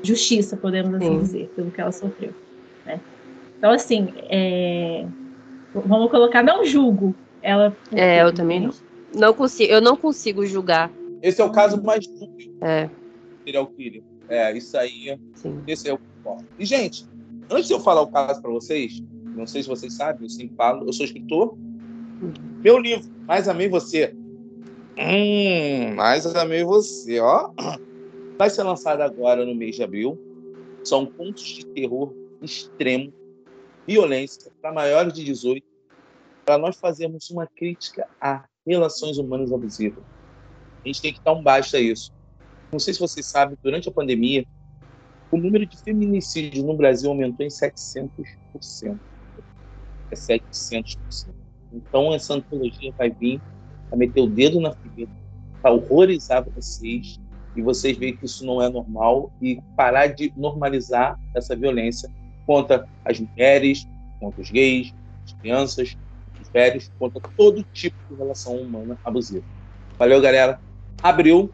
justiça, 0.03 0.57
podemos 0.57 0.95
assim 0.95 1.07
Sim. 1.07 1.19
dizer, 1.19 1.51
pelo 1.55 1.71
que 1.71 1.81
ela 1.81 1.93
sofreu. 1.93 2.33
Né? 2.85 3.01
Então, 3.59 3.73
assim, 3.73 4.13
é, 4.29 5.07
vamos 5.75 6.11
colocar, 6.11 6.43
não 6.43 6.65
julgo 6.65 7.15
ela. 7.43 7.77
É, 7.93 8.23
eu 8.23 8.33
também 8.33 8.61
não. 8.61 8.71
Não 9.15 9.33
consigo, 9.33 9.73
eu 9.73 9.81
não 9.81 9.97
consigo 9.97 10.45
julgar. 10.45 10.91
Esse 11.23 11.41
é 11.41 11.45
o 11.45 11.51
caso 11.51 11.83
mais 11.83 12.07
dúbio 12.07 12.55
É, 12.61 12.87
do 12.87 12.93
serial 13.45 13.67
killer. 13.67 14.03
É, 14.29 14.57
isso 14.57 14.77
aí, 14.77 15.19
sim. 15.35 15.63
esse 15.67 15.89
é 15.89 15.95
o 15.95 15.99
ponto. 16.23 16.45
E, 16.59 16.65
gente, 16.65 17.07
antes 17.51 17.69
de 17.69 17.75
eu 17.75 17.81
falar 17.81 18.03
o 18.03 18.09
caso 18.09 18.41
para 18.41 18.51
vocês, 18.51 19.03
não 19.35 19.47
sei 19.47 19.63
se 19.63 19.69
vocês 19.69 19.95
sabem, 19.95 20.25
eu 20.25 20.29
sempre 20.29 20.57
falo, 20.57 20.87
eu 20.87 20.93
sou 20.93 21.05
escritor. 21.05 21.57
Meu 22.63 22.79
livro, 22.79 23.09
Mais 23.27 23.49
Amei 23.49 23.69
Você. 23.69 24.15
Hum, 24.99 25.95
Mais 25.95 26.27
Amei 26.35 26.65
Você, 26.65 27.21
ó. 27.21 27.51
Vai 28.39 28.51
ser 28.51 28.63
lançado 28.65 29.01
agora 29.01 29.45
no 29.45 29.55
mês 29.55 29.77
de 29.77 29.83
abril. 29.83 30.19
São 30.83 31.07
contos 31.07 31.45
de 31.45 31.67
terror 31.67 32.13
extremo, 32.43 33.13
violência 33.87 34.51
para 34.61 34.73
maiores 34.73 35.13
de 35.13 35.25
18, 35.25 35.65
para 36.45 36.59
nós 36.59 36.77
fazermos 36.77 37.31
uma 37.31 37.47
crítica 37.47 38.07
a 38.21 38.45
relações 38.67 39.19
humanas 39.19 39.53
abusivas. 39.53 40.05
A 40.85 40.89
gente 40.89 41.03
tem 41.03 41.13
que 41.13 41.21
dar 41.21 41.33
um 41.33 41.43
basta 41.43 41.77
a 41.77 41.81
isso. 41.81 42.13
Não 42.71 42.79
sei 42.79 42.95
se 42.95 43.01
vocês 43.01 43.27
sabem, 43.27 43.57
durante 43.63 43.89
a 43.89 43.93
pandemia, 43.93 44.45
o 45.31 45.37
número 45.37 45.67
de 45.67 45.77
feminicídios 45.77 46.65
no 46.65 46.77
Brasil 46.77 47.11
aumentou 47.11 47.45
em 47.45 47.49
700%. 47.49 48.99
É 50.11 50.15
700%. 50.15 51.29
Então, 51.73 52.15
essa 52.15 52.35
antologia 52.35 52.93
vai 52.97 53.11
vir 53.11 53.41
para 53.89 53.99
meter 53.99 54.21
o 54.21 54.27
dedo 54.27 54.61
na 54.61 54.73
ferida, 54.73 55.13
para 55.61 55.73
horrorizar 55.73 56.45
vocês 56.55 57.21
e 57.55 57.63
vocês 57.63 57.97
verem 57.97 58.17
que 58.17 58.27
isso 58.27 58.45
não 58.45 58.61
é 58.61 58.69
normal 58.69 59.33
e 59.41 59.61
parar 59.77 60.09
de 60.09 60.33
normalizar 60.37 61.19
essa 61.35 61.57
violência 61.57 62.11
contra 62.47 62.87
as 63.05 63.19
mulheres, 63.19 63.87
contra 64.21 64.41
os 64.41 64.51
gays, 64.51 64.95
as 65.25 65.33
crianças, 65.35 65.97
os 66.41 66.49
velhos, 66.51 66.91
contra 66.99 67.21
todo 67.37 67.65
tipo 67.73 67.97
de 68.09 68.17
relação 68.17 68.57
humana 68.57 68.99
abusiva. 69.05 69.45
Valeu, 69.99 70.21
galera. 70.21 70.61
Abril, 71.03 71.51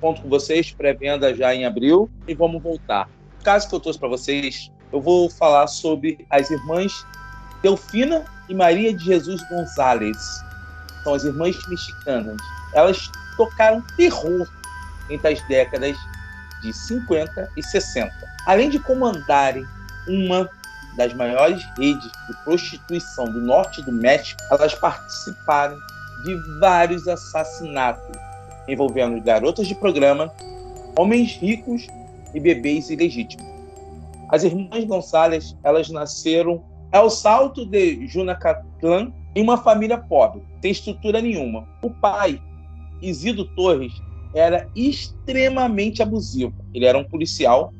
conto 0.00 0.22
com 0.22 0.28
vocês, 0.28 0.72
pré-venda 0.72 1.34
já 1.34 1.54
em 1.54 1.64
abril 1.64 2.10
e 2.26 2.34
vamos 2.34 2.62
voltar. 2.62 3.08
O 3.40 3.44
caso 3.44 3.68
que 3.68 3.74
eu 3.74 3.80
trouxe 3.80 3.98
para 3.98 4.08
vocês, 4.08 4.70
eu 4.92 5.00
vou 5.00 5.30
falar 5.30 5.66
sobre 5.66 6.26
as 6.30 6.50
irmãs 6.50 7.06
Delfina 7.62 8.24
e 8.48 8.54
Maria 8.54 8.92
de 8.92 9.04
Jesus 9.04 9.42
Gonzalez. 9.48 10.16
São 11.04 11.14
as 11.14 11.24
irmãs 11.24 11.56
mexicanas. 11.68 12.36
Elas 12.74 13.10
tocaram 13.36 13.82
terror 13.96 14.48
entre 15.08 15.32
as 15.32 15.48
décadas 15.48 15.96
de 16.62 16.72
50 16.72 17.50
e 17.56 17.62
60. 17.62 18.12
Além 18.46 18.70
de 18.70 18.78
comandarem 18.78 19.66
uma 20.08 20.48
das 20.96 21.12
maiores 21.14 21.62
redes 21.78 22.04
de 22.04 22.44
prostituição 22.44 23.26
do 23.26 23.40
norte 23.40 23.82
do 23.82 23.92
México, 23.92 24.40
elas 24.50 24.74
participaram 24.74 25.78
de 26.24 26.34
vários 26.58 27.06
assassinatos 27.06 28.29
envolvendo 28.70 29.22
garotas 29.22 29.66
de 29.66 29.74
programa, 29.74 30.32
homens 30.96 31.36
ricos 31.36 31.86
e 32.34 32.40
bebês 32.40 32.90
ilegítimos. 32.90 33.46
As 34.28 34.44
irmãs 34.44 34.84
Gonçalves, 34.84 35.56
elas 35.62 35.90
nasceram 35.90 36.62
ao 36.92 37.10
salto 37.10 37.66
de 37.66 38.06
Junacatlán 38.06 39.12
em 39.34 39.42
uma 39.42 39.58
família 39.58 39.98
pobre, 39.98 40.42
sem 40.60 40.70
estrutura 40.70 41.20
nenhuma. 41.20 41.66
O 41.82 41.90
pai, 41.90 42.40
Isidro 43.02 43.44
Torres, 43.56 43.92
era 44.34 44.68
extremamente 44.74 46.02
abusivo. 46.02 46.54
Ele 46.72 46.84
era 46.84 46.98
um 46.98 47.04
policial. 47.04 47.72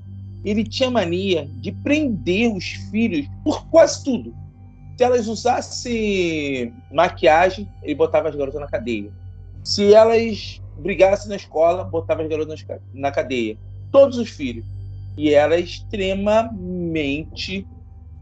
Ele 0.45 0.65
tinha 0.65 0.91
mania 0.91 1.49
de 1.61 1.71
prender 1.71 2.53
os 2.53 2.65
filhos 2.91 3.27
por 3.45 3.67
quase 3.69 4.03
tudo. 4.05 4.35
Se 4.97 5.05
elas 5.05 5.29
usassem 5.29 6.75
maquiagem, 6.93 7.69
ele 7.83 7.95
botava 7.95 8.29
as 8.29 8.35
garotas 8.35 8.61
na 8.61 8.67
cadeia. 8.67 9.11
Se 9.63 9.95
elas 9.95 10.61
brigassem 10.81 11.29
na 11.29 11.37
escola, 11.37 11.85
botava 11.85 12.23
as 12.23 12.29
garotas 12.29 12.65
na 12.93 13.13
cadeia. 13.13 13.57
Todos 13.93 14.19
os 14.19 14.31
filhos. 14.31 14.65
E 15.17 15.35
era 15.35 15.59
extremamente 15.59 17.67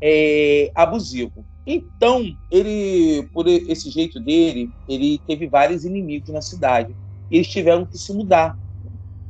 é, 0.00 0.70
abusivo. 0.74 1.44
Então, 1.66 2.24
ele, 2.50 3.28
por 3.32 3.46
esse 3.46 3.90
jeito 3.90 4.18
dele, 4.18 4.70
ele 4.88 5.20
teve 5.26 5.46
vários 5.46 5.84
inimigos 5.84 6.30
na 6.30 6.40
cidade 6.40 6.96
eles 7.30 7.48
tiveram 7.48 7.84
que 7.84 7.98
se 7.98 8.12
mudar 8.12 8.58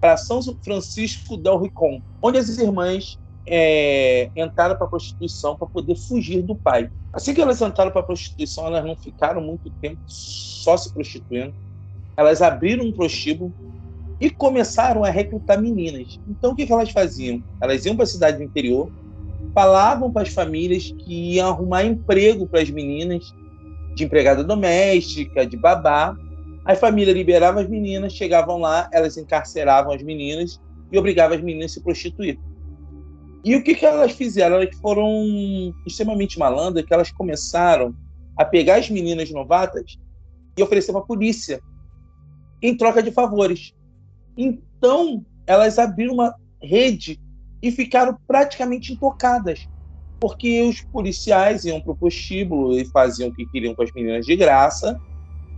para 0.00 0.16
São 0.16 0.40
Francisco 0.62 1.36
del 1.36 1.58
Ricón, 1.58 2.00
onde 2.22 2.38
as 2.38 2.48
irmãs 2.58 3.18
é, 3.46 4.30
entraram 4.36 4.76
para 4.76 4.86
a 4.86 4.90
prostituição 4.90 5.56
para 5.56 5.66
poder 5.66 5.96
fugir 5.96 6.42
do 6.42 6.54
pai. 6.54 6.90
Assim 7.12 7.34
que 7.34 7.40
elas 7.40 7.60
entraram 7.60 7.90
para 7.90 8.00
a 8.00 8.04
prostituição, 8.04 8.66
elas 8.66 8.84
não 8.84 8.96
ficaram 8.96 9.40
muito 9.40 9.70
tempo 9.80 10.00
só 10.06 10.76
se 10.76 10.92
prostituindo. 10.92 11.54
Elas 12.18 12.42
abriram 12.42 12.84
um 12.84 12.90
prostíbulo 12.90 13.54
e 14.20 14.28
começaram 14.28 15.04
a 15.04 15.08
recrutar 15.08 15.62
meninas. 15.62 16.18
Então, 16.28 16.50
o 16.50 16.56
que, 16.56 16.66
que 16.66 16.72
elas 16.72 16.90
faziam? 16.90 17.40
Elas 17.62 17.86
iam 17.86 17.94
para 17.94 18.02
a 18.02 18.08
cidade 18.08 18.38
do 18.38 18.42
interior, 18.42 18.90
falavam 19.54 20.10
para 20.10 20.22
as 20.22 20.30
famílias 20.30 20.92
que 20.98 21.36
iam 21.36 21.48
arrumar 21.48 21.84
emprego 21.84 22.44
para 22.44 22.60
as 22.60 22.68
meninas, 22.70 23.32
de 23.94 24.02
empregada 24.02 24.42
doméstica, 24.42 25.46
de 25.46 25.56
babá, 25.56 26.16
a 26.64 26.74
família 26.74 27.14
liberava 27.14 27.60
as 27.60 27.68
meninas, 27.68 28.12
chegavam 28.12 28.58
lá, 28.58 28.90
elas 28.92 29.16
encarceravam 29.16 29.92
as 29.92 30.02
meninas 30.02 30.60
e 30.90 30.98
obrigavam 30.98 31.36
as 31.36 31.42
meninas 31.42 31.70
a 31.70 31.74
se 31.74 31.82
prostituir. 31.82 32.36
E 33.44 33.54
o 33.54 33.62
que, 33.62 33.76
que 33.76 33.86
elas 33.86 34.12
fizeram? 34.12 34.56
Elas 34.56 34.76
foram 34.82 35.08
extremamente 35.86 36.36
malandras, 36.36 36.84
que 36.84 36.92
elas 36.92 37.12
começaram 37.12 37.94
a 38.36 38.44
pegar 38.44 38.76
as 38.76 38.90
meninas 38.90 39.30
novatas 39.30 39.96
e 40.56 40.62
oferecer 40.62 40.90
para 40.90 41.00
a 41.00 41.04
polícia 41.06 41.60
em 42.62 42.76
troca 42.76 43.02
de 43.02 43.10
favores. 43.10 43.72
Então, 44.36 45.24
elas 45.46 45.78
abriram 45.78 46.14
uma 46.14 46.34
rede 46.60 47.20
e 47.62 47.70
ficaram 47.70 48.16
praticamente 48.26 48.92
intocadas, 48.92 49.68
porque 50.20 50.62
os 50.62 50.80
policiais 50.80 51.64
iam 51.64 51.80
para 51.80 51.92
o 51.92 51.96
prostíbulo 51.96 52.78
e 52.78 52.84
faziam 52.86 53.28
o 53.28 53.34
que 53.34 53.46
queriam 53.46 53.74
com 53.74 53.82
as 53.82 53.92
meninas 53.92 54.26
de 54.26 54.36
graça, 54.36 55.00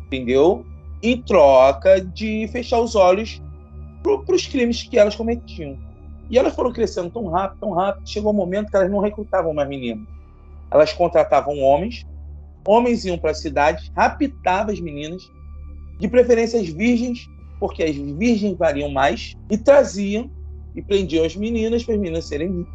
entendeu? 0.07 0.64
em 1.02 1.21
troca 1.23 2.00
de 2.00 2.47
fechar 2.49 2.80
os 2.80 2.95
olhos 2.95 3.42
para 4.02 4.35
os 4.35 4.47
crimes 4.47 4.83
que 4.83 4.99
elas 4.99 5.16
cometiam. 5.16 5.79
E 6.29 6.38
elas 6.38 6.55
foram 6.55 6.72
crescendo 6.72 7.11
tão 7.11 7.27
rápido, 7.29 7.61
tão 7.61 7.72
rápido, 7.72 8.09
chegou 8.09 8.33
um 8.33 8.37
momento 8.37 8.70
que 8.70 8.77
elas 8.77 8.90
não 8.90 9.01
recrutavam 9.01 9.53
mais 9.53 9.68
meninas. 9.68 10.07
Elas 10.70 10.92
contratavam 10.92 11.59
homens, 11.59 12.07
homens 12.66 13.05
iam 13.05 13.18
para 13.18 13.33
a 13.33 13.35
cidade, 13.35 13.90
raptavam 13.96 14.72
as 14.72 14.81
meninas, 14.81 15.29
de 16.01 16.09
preferência 16.09 16.61
as 16.61 16.69
virgens, 16.69 17.29
porque 17.61 17.83
as 17.83 17.95
virgens 17.95 18.57
variam 18.57 18.91
mais, 18.91 19.35
e 19.51 19.59
traziam 19.59 20.31
e 20.75 20.83
prendiam 20.83 21.25
as 21.25 21.37
meninas 21.37 21.85
para 21.85 21.95
as 21.95 22.01
meninas 22.01 22.25
serem 22.25 22.67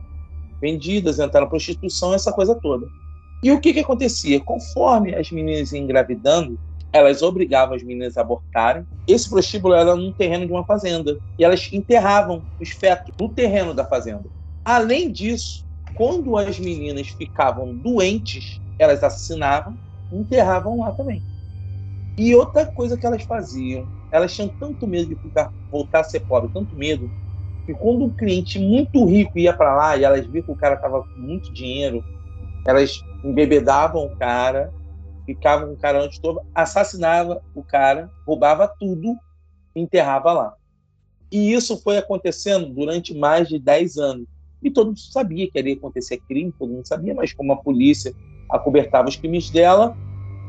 vendidas, 0.61 1.19
entrar 1.19 1.41
na 1.41 1.47
prostituição, 1.47 2.13
essa 2.13 2.31
coisa 2.31 2.55
toda. 2.55 2.85
E 3.43 3.51
o 3.51 3.59
que, 3.59 3.73
que 3.73 3.79
acontecia? 3.79 4.39
Conforme 4.39 5.15
as 5.15 5.31
meninas 5.31 5.71
iam 5.71 5.83
engravidando, 5.83 6.57
elas 6.91 7.21
obrigavam 7.21 7.75
as 7.75 7.83
meninas 7.83 8.17
a 8.17 8.21
abortarem. 8.21 8.85
Esse 9.07 9.29
prostíbulo 9.29 9.73
era 9.73 9.95
num 9.95 10.13
terreno 10.13 10.45
de 10.45 10.51
uma 10.51 10.63
fazenda. 10.63 11.17
E 11.37 11.43
elas 11.43 11.69
enterravam 11.73 12.41
os 12.59 12.69
fetos 12.69 13.13
no 13.19 13.29
terreno 13.29 13.73
da 13.73 13.83
fazenda. 13.83 14.23
Além 14.63 15.11
disso, 15.11 15.65
quando 15.95 16.37
as 16.37 16.57
meninas 16.57 17.07
ficavam 17.09 17.75
doentes, 17.75 18.59
elas 18.79 19.03
assassinavam 19.03 19.77
e 20.11 20.15
enterravam 20.15 20.79
lá 20.79 20.91
também. 20.91 21.21
E 22.17 22.33
outra 22.35 22.65
coisa 22.65 22.97
que 22.97 23.05
elas 23.05 23.23
faziam, 23.23 23.87
elas 24.11 24.33
tinham 24.33 24.47
tanto 24.47 24.87
medo 24.87 25.07
de 25.07 25.15
ficar, 25.15 25.51
voltar 25.69 25.99
a 25.99 26.03
ser 26.03 26.21
pobre, 26.21 26.49
tanto 26.53 26.75
medo, 26.75 27.09
que 27.65 27.73
quando 27.73 28.05
um 28.05 28.09
cliente 28.09 28.59
muito 28.59 29.05
rico 29.05 29.37
ia 29.37 29.53
para 29.53 29.75
lá 29.75 29.97
e 29.97 30.03
elas 30.03 30.25
viam 30.25 30.43
que 30.43 30.51
o 30.51 30.55
cara 30.55 30.75
estava 30.75 31.03
com 31.03 31.19
muito 31.19 31.51
dinheiro, 31.51 32.03
elas 32.65 32.99
embebedavam 33.23 34.05
o 34.05 34.15
cara 34.15 34.71
ficava 35.25 35.65
com 35.65 35.73
o 35.73 35.77
cara 35.77 36.03
antes 36.03 36.19
todo, 36.19 36.41
assassinava 36.53 37.41
o 37.55 37.63
cara, 37.63 38.09
roubava 38.25 38.67
tudo 38.79 39.17
enterrava 39.75 40.31
lá. 40.31 40.53
E 41.31 41.51
isso 41.51 41.81
foi 41.81 41.97
acontecendo 41.97 42.67
durante 42.67 43.13
mais 43.13 43.49
de 43.49 43.59
10 43.59 43.97
anos. 43.97 44.27
E 44.63 44.71
todo 44.71 44.87
mundo 44.87 44.99
sabia 44.99 45.49
que 45.49 45.59
iria 45.59 45.73
acontecer 45.73 46.21
crime, 46.27 46.53
todo 46.57 46.71
mundo 46.71 46.87
sabia, 46.87 47.13
mas 47.13 47.33
como 47.33 47.51
a 47.51 47.57
polícia 47.57 48.13
acobertava 48.49 49.09
os 49.09 49.15
crimes 49.15 49.49
dela, 49.49 49.97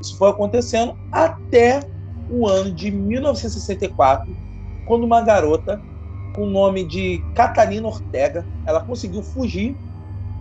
isso 0.00 0.16
foi 0.16 0.30
acontecendo 0.30 0.96
até 1.10 1.80
o 2.30 2.46
ano 2.46 2.72
de 2.72 2.90
1964, 2.90 4.36
quando 4.86 5.04
uma 5.04 5.20
garota 5.20 5.80
com 6.34 6.42
o 6.42 6.50
nome 6.50 6.84
de 6.84 7.22
Catalina 7.34 7.88
Ortega, 7.88 8.46
ela 8.66 8.80
conseguiu 8.80 9.22
fugir 9.22 9.76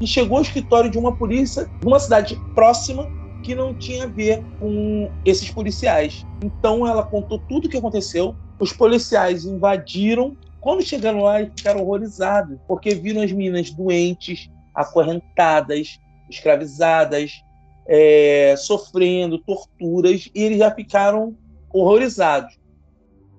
e 0.01 0.05
chegou 0.05 0.37
ao 0.37 0.43
escritório 0.43 0.89
de 0.89 0.97
uma 0.97 1.15
polícia 1.15 1.69
de 1.79 1.87
uma 1.87 1.99
cidade 1.99 2.39
próxima 2.53 3.09
que 3.43 3.55
não 3.55 3.73
tinha 3.73 4.03
a 4.03 4.07
ver 4.07 4.43
com 4.59 5.09
esses 5.23 5.49
policiais. 5.49 6.25
Então 6.43 6.85
ela 6.85 7.03
contou 7.03 7.39
tudo 7.39 7.65
o 7.65 7.69
que 7.69 7.77
aconteceu. 7.77 8.35
Os 8.59 8.73
policiais 8.73 9.45
invadiram. 9.45 10.35
Quando 10.59 10.81
chegaram 10.81 11.21
lá, 11.21 11.39
eles 11.39 11.53
ficaram 11.55 11.81
horrorizados, 11.81 12.57
porque 12.67 12.95
viram 12.95 13.21
as 13.21 13.31
meninas 13.31 13.69
doentes, 13.69 14.49
acorrentadas, 14.73 15.99
escravizadas, 16.27 17.43
é, 17.87 18.55
sofrendo 18.57 19.37
torturas, 19.39 20.29
e 20.33 20.43
eles 20.43 20.57
já 20.59 20.71
ficaram 20.71 21.35
horrorizados. 21.73 22.57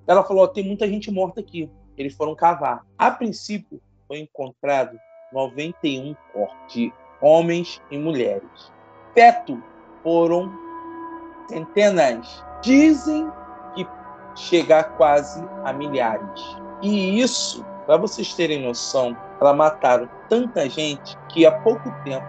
Ela 0.05 0.23
falou: 0.23 0.43
oh, 0.43 0.47
tem 0.47 0.65
muita 0.65 0.87
gente 0.87 1.11
morta 1.11 1.41
aqui. 1.41 1.69
Eles 1.97 2.13
foram 2.13 2.35
cavar. 2.35 2.85
A 2.97 3.11
princípio, 3.11 3.81
foi 4.07 4.19
encontrado 4.19 4.97
91 5.33 6.15
corpos 6.31 6.73
de 6.73 6.93
homens 7.21 7.81
e 7.91 7.97
mulheres. 7.97 8.71
Feto 9.13 9.61
foram 10.01 10.51
centenas. 11.49 12.43
Dizem 12.61 13.29
que 13.75 13.85
chegar 14.35 14.95
quase 14.95 15.43
a 15.65 15.73
milhares. 15.73 16.41
E 16.81 17.19
isso, 17.19 17.65
para 17.85 17.97
vocês 17.97 18.33
terem 18.33 18.63
noção, 18.63 19.17
ela 19.41 19.53
mataram 19.53 20.09
tanta 20.29 20.69
gente 20.69 21.17
que 21.29 21.45
há 21.45 21.51
pouco 21.51 21.91
tempo, 22.03 22.25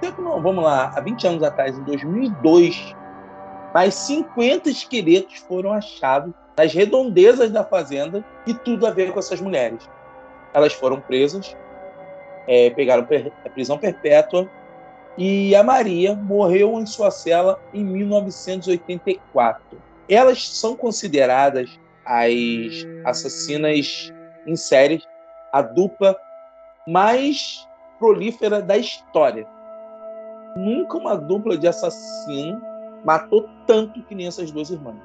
tempo 0.00 0.22
não, 0.22 0.40
vamos 0.40 0.64
lá, 0.64 0.92
há 0.94 1.00
20 1.00 1.26
anos 1.26 1.42
atrás, 1.42 1.76
em 1.76 1.82
2002, 1.82 2.94
mais 3.72 3.94
50 3.94 4.70
esqueletos 4.70 5.38
foram 5.38 5.72
achados 5.72 6.32
nas 6.56 6.72
redondezas 6.72 7.50
da 7.50 7.64
fazenda 7.64 8.24
e 8.46 8.54
tudo 8.54 8.86
a 8.86 8.90
ver 8.90 9.12
com 9.12 9.18
essas 9.18 9.40
mulheres. 9.40 9.88
Elas 10.52 10.72
foram 10.72 11.00
presas, 11.00 11.56
é, 12.46 12.70
pegaram 12.70 13.06
prisão 13.52 13.78
perpétua 13.78 14.48
e 15.18 15.54
a 15.54 15.62
Maria 15.62 16.14
morreu 16.14 16.78
em 16.78 16.86
sua 16.86 17.10
cela 17.10 17.60
em 17.72 17.84
1984. 17.84 19.62
Elas 20.08 20.48
são 20.48 20.76
consideradas 20.76 21.78
as 22.04 22.86
assassinas 23.04 24.12
em 24.46 24.56
série, 24.56 25.02
a 25.52 25.62
dupla 25.62 26.16
mais 26.86 27.66
prolífera 27.98 28.60
da 28.60 28.76
história. 28.76 29.46
Nunca 30.56 30.98
uma 30.98 31.16
dupla 31.16 31.56
de 31.56 31.66
assassino 31.66 32.60
matou 33.04 33.48
tanto 33.66 34.02
que 34.02 34.14
nem 34.14 34.26
essas 34.26 34.50
duas 34.50 34.70
irmãs. 34.70 34.96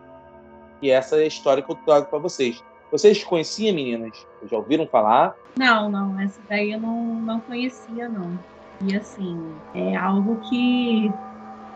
E 0.81 0.89
essa 0.89 1.17
é 1.17 1.23
a 1.23 1.27
história 1.27 1.61
que 1.61 1.71
eu 1.71 1.75
trago 1.75 2.07
para 2.07 2.19
vocês. 2.19 2.63
Vocês 2.91 3.23
conheciam, 3.23 3.75
meninas? 3.75 4.25
Já 4.49 4.57
ouviram 4.57 4.87
falar? 4.87 5.35
Não, 5.57 5.89
não. 5.89 6.19
Essa 6.19 6.39
daí 6.49 6.71
eu 6.71 6.79
não, 6.79 7.15
não 7.15 7.39
conhecia, 7.41 8.07
não. 8.07 8.39
E 8.81 8.95
assim, 8.95 9.53
é 9.75 9.95
algo 9.95 10.37
que 10.49 11.11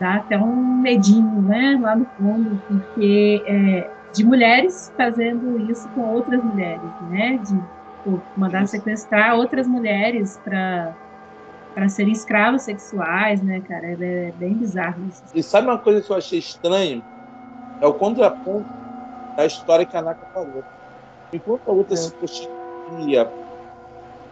dá 0.00 0.16
até 0.16 0.38
um 0.38 0.80
medinho, 0.80 1.42
né, 1.42 1.78
lá 1.80 1.94
no 1.94 2.06
fundo, 2.16 2.60
porque 2.66 3.42
é, 3.46 3.90
de 4.12 4.24
mulheres 4.24 4.92
fazendo 4.96 5.70
isso 5.70 5.88
com 5.90 6.00
outras 6.14 6.42
mulheres, 6.42 6.82
né, 7.10 7.38
de 7.38 7.60
pô, 8.04 8.18
mandar 8.36 8.66
sequestrar 8.66 9.36
outras 9.36 9.66
mulheres 9.66 10.40
para 10.42 10.94
para 11.74 11.88
serem 11.88 12.12
escravos 12.12 12.62
sexuais, 12.62 13.42
né, 13.42 13.60
cara? 13.60 13.86
É, 13.86 14.32
bem 14.32 14.54
bizarro 14.54 15.06
isso. 15.08 15.22
E 15.34 15.42
sabe 15.42 15.66
uma 15.66 15.78
coisa 15.78 16.00
que 16.00 16.10
eu 16.10 16.16
achei 16.16 16.38
estranho? 16.38 17.02
É 17.80 17.86
o 17.86 17.92
contraponto 17.92 18.66
da 19.36 19.44
história 19.44 19.84
que 19.84 19.96
a 19.96 20.02
Naka 20.02 20.26
falou. 20.32 20.62
Enquanto 21.32 21.68
a 21.68 21.72
outra 21.72 21.94
é. 21.94 21.96
se 21.96 22.12
prostituía 22.12 23.30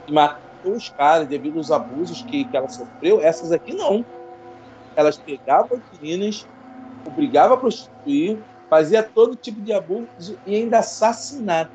e 0.07 0.13
matou 0.13 0.73
os 0.73 0.89
caras 0.91 1.27
devido 1.27 1.59
aos 1.59 1.71
abusos 1.73 2.23
que, 2.23 2.45
que 2.45 2.57
ela 2.57 2.69
sofreu, 2.69 3.21
essas 3.21 3.51
aqui 3.51 3.75
não. 3.75 4.05
Elas 4.95 5.19
pegavam 5.19 5.79
as 5.79 5.99
meninas, 5.99 6.47
obrigavam 7.07 7.57
a 7.57 7.61
prostituir, 7.61 8.39
fazia 8.71 9.03
todo 9.03 9.35
tipo 9.35 9.61
de 9.61 9.73
abuso 9.73 10.39
e 10.47 10.55
ainda 10.55 10.79
assassinato. 10.79 11.73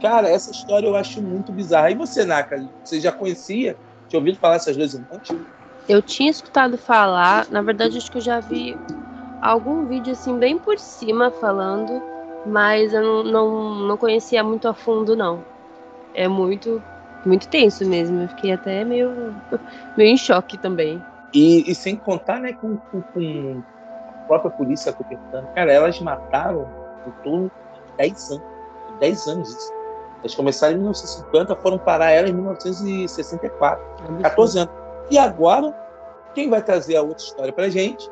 Cara, 0.00 0.28
essa 0.28 0.50
história 0.50 0.88
eu 0.88 0.96
acho 0.96 1.22
muito 1.22 1.52
bizarra. 1.52 1.90
E 1.90 1.94
você, 1.94 2.24
Naka, 2.24 2.68
você 2.82 3.00
já 3.00 3.12
conhecia? 3.12 3.76
Tinha 4.12 4.20
ouvido 4.20 4.38
falar 4.38 4.54
dessas 4.54 4.76
duas 4.76 4.92
irmãs? 4.92 5.26
Eu 5.88 6.02
tinha 6.02 6.30
escutado 6.30 6.76
falar, 6.76 7.48
na 7.50 7.62
verdade 7.62 7.96
acho 7.96 8.12
que 8.12 8.18
eu 8.18 8.22
já 8.22 8.40
vi 8.40 8.76
algum 9.40 9.86
vídeo 9.86 10.12
assim 10.12 10.38
bem 10.38 10.58
por 10.58 10.78
cima 10.78 11.30
falando, 11.30 12.02
mas 12.44 12.92
eu 12.92 13.02
não, 13.02 13.24
não, 13.24 13.74
não 13.86 13.96
conhecia 13.96 14.44
muito 14.44 14.68
a 14.68 14.74
fundo 14.74 15.16
não. 15.16 15.42
É 16.12 16.28
muito 16.28 16.82
muito 17.24 17.48
tenso 17.48 17.88
mesmo, 17.88 18.20
eu 18.20 18.28
fiquei 18.28 18.52
até 18.52 18.84
meio, 18.84 19.34
meio 19.96 20.10
em 20.10 20.16
choque 20.18 20.58
também. 20.58 21.02
E, 21.32 21.70
e 21.70 21.74
sem 21.74 21.96
contar 21.96 22.38
né, 22.38 22.52
com, 22.52 22.76
com, 22.76 23.62
a 24.10 24.12
própria 24.26 24.50
polícia 24.50 24.92
tocantana, 24.92 25.48
cara, 25.54 25.72
elas 25.72 25.98
mataram 26.00 26.68
em 27.06 27.10
torno 27.22 27.50
de 27.86 27.96
10 27.96 28.30
anos. 28.30 28.44
10 29.00 29.26
anos 29.26 29.48
isso. 29.48 29.81
Eles 30.22 30.34
começaram 30.34 30.74
em 30.74 30.78
1950, 30.78 31.56
foram 31.56 31.78
parar 31.78 32.10
ela 32.10 32.28
em 32.28 32.32
1964. 32.32 33.84
14 34.22 34.58
anos. 34.58 34.74
E 35.10 35.18
agora, 35.18 35.74
quem 36.34 36.48
vai 36.48 36.62
trazer 36.62 36.96
a 36.96 37.02
outra 37.02 37.24
história 37.24 37.52
pra 37.52 37.68
gente 37.68 38.08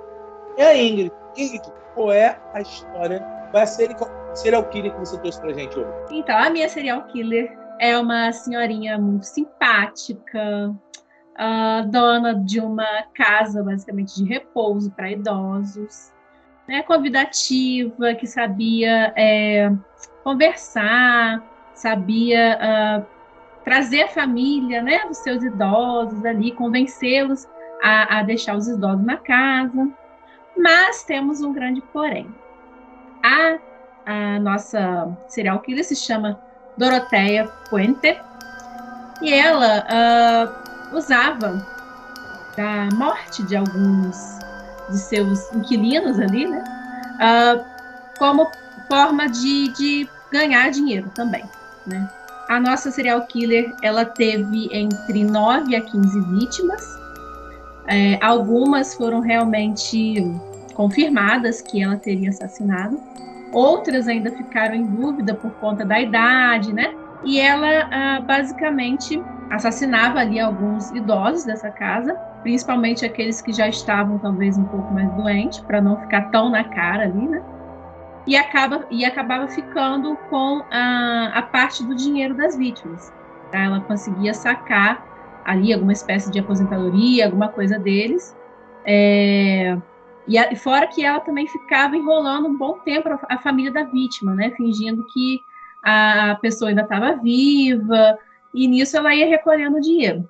é 0.57 0.67
a 0.67 0.77
Ingrid. 0.77 1.13
Ingrid, 1.37 1.73
qual 1.95 2.13
é 2.13 2.39
a 2.53 2.61
história? 2.61 3.25
Vai 3.53 3.67
ser 3.67 3.97
serial 4.35 4.65
killer 4.65 4.93
que 4.93 5.01
você 5.01 5.19
trouxe 5.19 5.41
pra 5.41 5.53
gente 5.53 5.79
hoje? 5.79 5.91
Então, 6.11 6.37
a 6.37 6.51
minha 6.51 6.69
serial 6.69 7.05
killer 7.05 7.57
é 7.79 7.97
uma 7.99 8.33
senhorinha 8.33 8.99
muito 8.99 9.25
simpática, 9.25 10.71
uh, 10.71 11.89
dona 11.89 12.35
de 12.35 12.61
uma 12.61 13.05
casa, 13.15 13.63
basicamente, 13.63 14.17
de 14.17 14.25
repouso 14.25 14.91
para 14.91 15.11
idosos, 15.11 16.13
né, 16.69 16.83
convidativa, 16.83 18.15
que 18.15 18.27
sabia 18.27 19.13
é, 19.17 19.73
conversar, 20.23 21.43
sabia 21.81 22.59
uh, 22.59 23.07
trazer 23.65 24.03
a 24.03 24.09
família, 24.09 24.83
né, 24.83 25.01
dos 25.07 25.19
seus 25.19 25.43
idosos 25.43 26.25
ali, 26.25 26.53
convencê-los 26.53 27.47
a, 27.83 28.19
a, 28.19 28.23
deixar 28.23 28.57
os 28.57 28.69
idosos 28.69 29.05
na 29.05 29.17
casa. 29.17 29.89
Mas 30.57 31.03
temos 31.05 31.41
um 31.41 31.53
grande 31.53 31.81
porém. 31.93 32.27
A, 33.23 33.59
a 34.05 34.39
nossa 34.41 35.17
serial 35.27 35.61
killer 35.61 35.85
se 35.85 35.97
chama 35.97 36.39
Doroteia 36.77 37.47
Puente 37.69 38.19
e 39.23 39.33
ela 39.33 39.85
uh, 39.87 40.97
usava 40.97 41.67
da 42.57 42.89
morte 42.97 43.43
de 43.45 43.57
alguns 43.57 44.39
de 44.91 44.99
seus 44.99 45.53
inquilinos 45.55 46.19
ali, 46.19 46.47
né, 46.47 46.65
uh, 47.17 48.19
como 48.19 48.51
forma 48.89 49.29
de, 49.29 49.69
de 49.73 50.09
ganhar 50.33 50.71
dinheiro 50.71 51.09
também 51.11 51.45
né? 51.91 52.09
A 52.49 52.59
nossa 52.59 52.91
serial 52.91 53.27
killer, 53.27 53.73
ela 53.83 54.05
teve 54.05 54.69
entre 54.73 55.25
9 55.25 55.77
a 55.77 55.81
15 55.81 56.21
vítimas. 56.33 56.99
É, 57.87 58.19
algumas 58.21 58.95
foram 58.95 59.21
realmente 59.21 60.25
confirmadas 60.75 61.61
que 61.61 61.83
ela 61.83 61.97
teria 61.97 62.31
assassinado. 62.31 62.99
Outras 63.53 64.09
ainda 64.09 64.31
ficaram 64.31 64.75
em 64.75 64.87
dúvida 64.87 65.35
por 65.35 65.51
conta 65.53 65.85
da 65.85 66.01
idade, 66.01 66.73
né? 66.73 66.95
E 67.25 67.39
ela 67.39 67.89
ah, 67.91 68.21
basicamente 68.21 69.23
assassinava 69.51 70.21
ali 70.21 70.41
alguns 70.41 70.91
idosos 70.93 71.45
dessa 71.45 71.71
casa, 71.71 72.15
principalmente 72.43 73.05
aqueles 73.05 73.43
que 73.43 73.53
já 73.53 73.69
estavam 73.69 74.19
talvez 74.19 74.57
um 74.57 74.65
pouco 74.65 74.93
mais 74.95 75.13
doentes, 75.15 75.59
para 75.61 75.81
não 75.81 75.97
ficar 76.01 76.31
tão 76.31 76.49
na 76.49 76.65
cara 76.65 77.05
ali, 77.05 77.29
né? 77.29 77.43
E, 78.31 78.37
acaba, 78.37 78.87
e 78.93 79.05
acabava 79.05 79.49
ficando 79.49 80.17
com 80.31 80.63
a, 80.71 81.33
a 81.35 81.43
parte 81.43 81.85
do 81.85 81.97
dinheiro 81.97 82.33
das 82.33 82.57
vítimas. 82.57 83.13
Tá? 83.51 83.59
Ela 83.59 83.81
conseguia 83.81 84.33
sacar 84.33 85.05
ali 85.45 85.73
alguma 85.73 85.93
espécie 85.93 86.31
de 86.31 86.39
aposentadoria, 86.39 87.27
alguma 87.27 87.49
coisa 87.49 87.77
deles. 87.77 88.37
É, 88.85 89.77
e 90.29 90.39
a, 90.39 90.55
fora 90.55 90.87
que 90.87 91.05
ela 91.05 91.19
também 91.19 91.49
ficava 91.49 91.97
enrolando 91.97 92.47
um 92.47 92.57
bom 92.57 92.79
tempo 92.79 93.09
a, 93.09 93.19
a 93.31 93.39
família 93.39 93.73
da 93.73 93.83
vítima, 93.83 94.33
né? 94.33 94.53
Fingindo 94.57 95.05
que 95.13 95.41
a 95.85 96.39
pessoa 96.41 96.69
ainda 96.69 96.83
estava 96.83 97.17
viva, 97.17 98.17
e 98.55 98.69
nisso 98.69 98.97
ela 98.97 99.13
ia 99.13 99.27
recolhendo 99.27 99.81
dinheiro. 99.81 100.29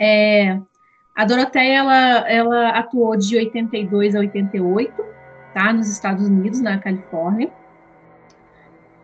É, 0.00 0.58
a 1.14 1.26
Doroteia, 1.26 1.80
ela, 1.80 2.30
ela 2.30 2.68
atuou 2.70 3.18
de 3.18 3.36
82 3.36 4.14
a 4.14 4.20
88, 4.20 5.17
tá? 5.52 5.72
Nos 5.72 5.88
Estados 5.88 6.26
Unidos, 6.26 6.60
na 6.60 6.78
Califórnia. 6.78 7.50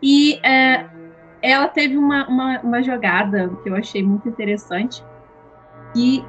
E 0.01 0.39
é, 0.43 0.85
ela 1.41 1.67
teve 1.67 1.97
uma, 1.97 2.27
uma, 2.27 2.59
uma, 2.61 2.83
jogada 2.83 3.49
que 3.63 3.69
eu 3.69 3.75
achei 3.75 4.03
muito 4.03 4.27
interessante. 4.29 5.03
E 5.95 6.23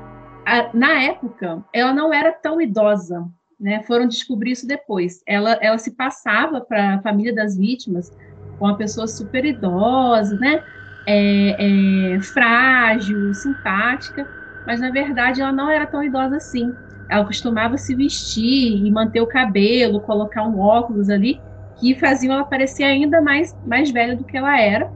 a, 0.45 0.71
na 0.73 1.03
época, 1.03 1.65
ela 1.73 1.93
não 1.93 2.13
era 2.13 2.33
tão 2.33 2.61
idosa, 2.61 3.27
né? 3.59 3.83
Foram 3.83 4.07
descobrir 4.07 4.53
isso 4.53 4.67
depois. 4.67 5.23
Ela, 5.27 5.59
ela 5.61 5.79
se 5.79 5.93
passava 5.93 6.61
para 6.61 6.95
a 6.95 7.03
família 7.03 7.35
das 7.35 7.57
vítimas 7.57 8.11
com 8.59 8.67
uma 8.67 8.77
pessoa 8.77 9.07
super 9.07 9.45
idosa, 9.45 10.37
né? 10.37 10.63
É, 11.09 12.15
é, 12.15 12.21
frágil, 12.21 13.33
simpática, 13.33 14.29
mas 14.67 14.81
na 14.81 14.91
verdade 14.91 15.41
ela 15.41 15.53
não 15.53 15.71
era 15.71 15.87
tão 15.87 16.03
idosa 16.03 16.37
assim 16.37 16.75
ela 17.09 17.25
costumava 17.25 17.77
se 17.77 17.95
vestir 17.95 18.85
e 18.85 18.91
manter 18.91 19.21
o 19.21 19.27
cabelo, 19.27 20.01
colocar 20.01 20.43
um 20.43 20.59
óculos 20.59 21.09
ali, 21.09 21.41
que 21.79 21.95
faziam 21.99 22.35
ela 22.35 22.45
parecer 22.45 22.85
ainda 22.85 23.21
mais, 23.21 23.55
mais 23.65 23.91
velha 23.91 24.17
do 24.17 24.25
que 24.25 24.37
ela 24.37 24.61
era, 24.61 24.91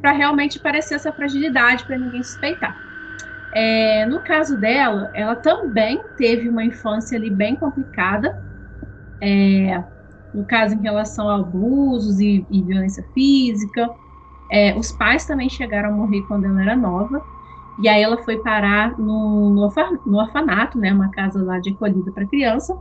para 0.00 0.12
realmente 0.12 0.58
parecer 0.58 0.94
essa 0.94 1.12
fragilidade, 1.12 1.84
para 1.84 1.98
ninguém 1.98 2.22
suspeitar. 2.22 2.76
É, 3.54 4.04
no 4.06 4.20
caso 4.20 4.58
dela, 4.58 5.10
ela 5.14 5.36
também 5.36 6.00
teve 6.16 6.48
uma 6.48 6.64
infância 6.64 7.16
ali 7.16 7.30
bem 7.30 7.54
complicada, 7.54 8.36
é, 9.22 9.82
no 10.34 10.44
caso 10.44 10.74
em 10.74 10.82
relação 10.82 11.28
a 11.28 11.36
abusos 11.36 12.18
e, 12.18 12.44
e 12.50 12.62
violência 12.62 13.04
física. 13.14 13.88
É, 14.50 14.76
os 14.76 14.90
pais 14.92 15.24
também 15.24 15.48
chegaram 15.48 15.90
a 15.90 15.92
morrer 15.92 16.22
quando 16.22 16.46
ela 16.46 16.60
era 16.60 16.76
nova, 16.76 17.24
e 17.78 17.88
aí 17.88 18.02
ela 18.02 18.16
foi 18.18 18.38
parar 18.38 18.96
no, 18.98 19.50
no, 19.50 19.72
no 20.06 20.18
orfanato, 20.18 20.78
né, 20.78 20.92
uma 20.92 21.10
casa 21.10 21.42
lá 21.42 21.58
de 21.58 21.70
acolhida 21.70 22.12
para 22.12 22.26
criança. 22.26 22.76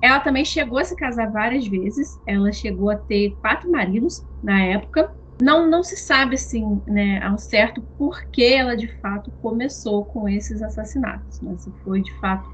Ela 0.00 0.20
também 0.20 0.44
chegou 0.44 0.78
a 0.78 0.84
se 0.84 0.96
casar 0.96 1.30
várias 1.30 1.66
vezes. 1.66 2.20
Ela 2.26 2.52
chegou 2.52 2.90
a 2.90 2.96
ter 2.96 3.36
quatro 3.40 3.70
maridos 3.70 4.24
na 4.42 4.62
época. 4.62 5.12
Não, 5.40 5.68
não 5.68 5.82
se 5.82 5.96
sabe 5.96 6.34
assim, 6.34 6.80
né, 6.86 7.22
ao 7.22 7.36
certo 7.36 7.82
por 7.96 8.24
que 8.30 8.54
ela 8.54 8.76
de 8.76 8.88
fato 9.00 9.30
começou 9.42 10.04
com 10.04 10.28
esses 10.28 10.62
assassinatos. 10.62 11.40
Né? 11.40 11.56
Se 11.58 11.70
foi 11.84 12.00
de 12.00 12.12
fato 12.20 12.48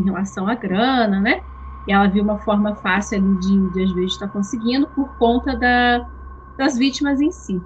em 0.00 0.04
relação 0.04 0.48
à 0.48 0.54
grana, 0.54 1.20
né? 1.20 1.40
E 1.86 1.92
ela 1.92 2.08
viu 2.08 2.22
uma 2.22 2.38
forma 2.38 2.74
fácil 2.76 3.18
ali 3.18 3.38
de, 3.38 3.72
de 3.72 3.84
às 3.84 3.92
vezes 3.92 4.12
estar 4.12 4.28
conseguindo 4.28 4.88
por 4.88 5.16
conta 5.18 5.56
da, 5.56 6.06
das 6.58 6.76
vítimas 6.76 7.20
em 7.20 7.30
si. 7.30 7.60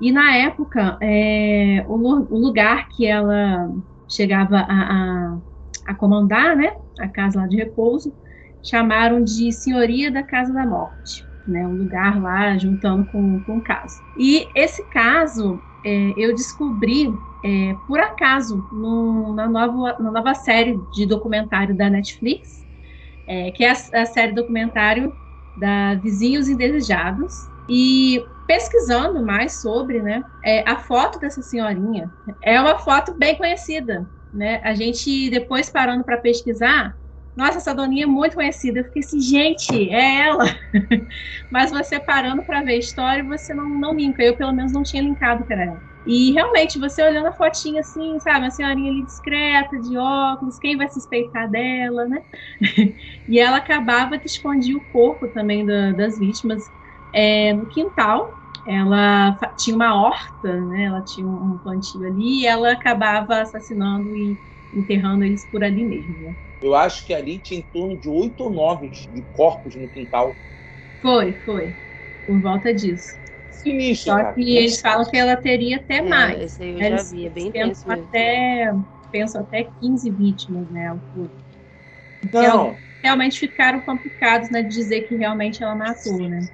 E 0.00 0.10
na 0.10 0.36
época, 0.36 0.98
é, 1.00 1.84
o, 1.88 1.94
o, 1.94 2.38
lugar 2.38 2.88
que 2.88 3.06
ela 3.06 3.70
chegava 4.08 4.58
a, 4.58 4.64
a, 4.64 5.38
a, 5.86 5.94
comandar, 5.94 6.56
né, 6.56 6.74
a 6.98 7.08
casa 7.08 7.40
lá 7.40 7.46
de 7.46 7.56
repouso, 7.56 8.12
chamaram 8.62 9.22
de 9.22 9.52
Senhoria 9.52 10.10
da 10.10 10.22
Casa 10.22 10.52
da 10.52 10.66
Morte, 10.66 11.24
né, 11.46 11.66
um 11.66 11.76
lugar 11.76 12.20
lá 12.20 12.56
juntando 12.58 13.04
com, 13.06 13.40
com 13.40 13.58
o 13.58 13.62
caso. 13.62 14.00
E 14.18 14.46
esse 14.54 14.84
caso 14.90 15.60
é, 15.84 16.12
eu 16.16 16.34
descobri 16.34 17.12
é, 17.44 17.74
por 17.86 17.98
acaso 17.98 18.56
no, 18.72 19.34
na, 19.34 19.48
nova, 19.48 19.96
na 19.98 20.10
nova 20.10 20.34
série 20.34 20.78
de 20.94 21.06
documentário 21.06 21.76
da 21.76 21.90
Netflix, 21.90 22.64
é, 23.26 23.50
que 23.50 23.64
é 23.64 23.70
a, 23.70 24.02
a 24.02 24.06
série 24.06 24.32
documentário 24.32 25.12
da 25.56 25.94
Vizinhos 25.96 26.48
Indesejados. 26.48 27.34
E 27.68 28.24
pesquisando 28.52 29.24
mais 29.24 29.62
sobre, 29.62 30.02
né, 30.02 30.22
é, 30.44 30.62
a 30.68 30.76
foto 30.76 31.18
dessa 31.18 31.40
senhorinha 31.40 32.10
é 32.42 32.60
uma 32.60 32.78
foto 32.78 33.16
bem 33.16 33.34
conhecida, 33.34 34.06
né? 34.30 34.60
A 34.62 34.74
gente 34.74 35.30
depois 35.30 35.70
parando 35.70 36.04
para 36.04 36.18
pesquisar, 36.18 36.94
nossa, 37.34 37.56
essa 37.56 37.74
doninha 37.74 38.04
é 38.04 38.06
muito 38.06 38.34
conhecida. 38.34 38.80
Eu 38.80 38.84
fiquei 38.84 39.00
assim, 39.00 39.20
gente, 39.20 39.88
é 39.90 40.26
ela. 40.26 40.44
Mas 41.50 41.70
você 41.70 41.98
parando 41.98 42.44
para 42.44 42.62
ver 42.62 42.72
a 42.72 42.78
história, 42.78 43.24
você 43.24 43.54
não, 43.54 43.70
não 43.70 43.94
linka. 43.94 44.22
Eu, 44.22 44.36
pelo 44.36 44.52
menos, 44.52 44.70
não 44.70 44.82
tinha 44.82 45.02
linkado 45.02 45.46
era 45.48 45.64
ela. 45.64 45.82
E 46.04 46.32
realmente, 46.32 46.78
você 46.78 47.02
olhando 47.02 47.28
a 47.28 47.32
fotinha 47.32 47.80
assim, 47.80 48.18
sabe, 48.20 48.40
uma 48.40 48.50
senhorinha 48.50 48.90
ali 48.90 49.02
discreta, 49.06 49.78
de 49.80 49.96
óculos, 49.96 50.58
quem 50.58 50.76
vai 50.76 50.90
suspeitar 50.90 51.48
dela, 51.50 52.06
né? 52.06 52.22
e 53.26 53.38
ela 53.38 53.56
acabava 53.56 54.18
que 54.18 54.26
escondia 54.26 54.76
o 54.76 54.84
corpo 54.84 55.28
também 55.28 55.64
da, 55.64 55.92
das 55.92 56.18
vítimas 56.18 56.70
é, 57.12 57.52
no 57.54 57.66
quintal. 57.66 58.41
Ela 58.64 59.36
tinha 59.56 59.74
uma 59.76 59.94
horta, 60.00 60.60
né? 60.66 60.84
Ela 60.84 61.02
tinha 61.02 61.26
um 61.28 61.58
plantio 61.58 62.06
ali 62.06 62.42
e 62.42 62.46
ela 62.46 62.72
acabava 62.72 63.40
assassinando 63.42 64.14
e 64.16 64.38
enterrando 64.72 65.24
eles 65.24 65.46
por 65.46 65.64
ali 65.64 65.84
mesmo, 65.84 66.18
né? 66.20 66.34
Eu 66.62 66.74
acho 66.74 67.04
que 67.04 67.12
ali 67.12 67.38
tinha 67.38 67.60
em 67.60 67.62
torno 67.70 67.98
de 68.00 68.08
oito 68.08 68.44
ou 68.44 68.50
nove 68.50 68.88
de 68.88 69.22
corpos 69.30 69.74
no 69.76 69.90
quintal. 69.90 70.34
Foi, 71.00 71.32
foi. 71.40 71.76
Por 72.26 72.40
volta 72.40 72.72
disso. 72.74 73.18
Sinistro, 73.50 74.14
Só 74.14 74.16
cara. 74.16 74.34
que 74.34 74.56
eles 74.56 74.80
falam 74.80 75.08
que 75.10 75.16
ela 75.16 75.36
teria 75.36 75.76
até 75.76 76.00
É, 76.00 76.04
mais. 76.08 76.42
Esse 76.44 76.62
aí 76.62 76.70
eu 76.72 76.84
Eles 76.84 77.00
já 77.00 77.02
vi, 77.02 77.26
é 77.26 77.30
bem 77.30 77.52
pensam 77.52 77.92
até, 77.92 78.72
pensam 79.10 79.42
até 79.42 79.64
15 79.80 80.10
vítimas, 80.10 80.68
né? 80.70 80.88
ao 80.88 81.00
todo. 81.12 81.32
Não, 82.32 82.80
Realmente 83.02 83.38
ficaram 83.38 83.80
complicados, 83.82 84.50
né? 84.50 84.62
De 84.62 84.68
dizer 84.74 85.02
que 85.02 85.14
realmente 85.16 85.62
ela 85.62 85.74
matou, 85.76 86.28
né? 86.28 86.48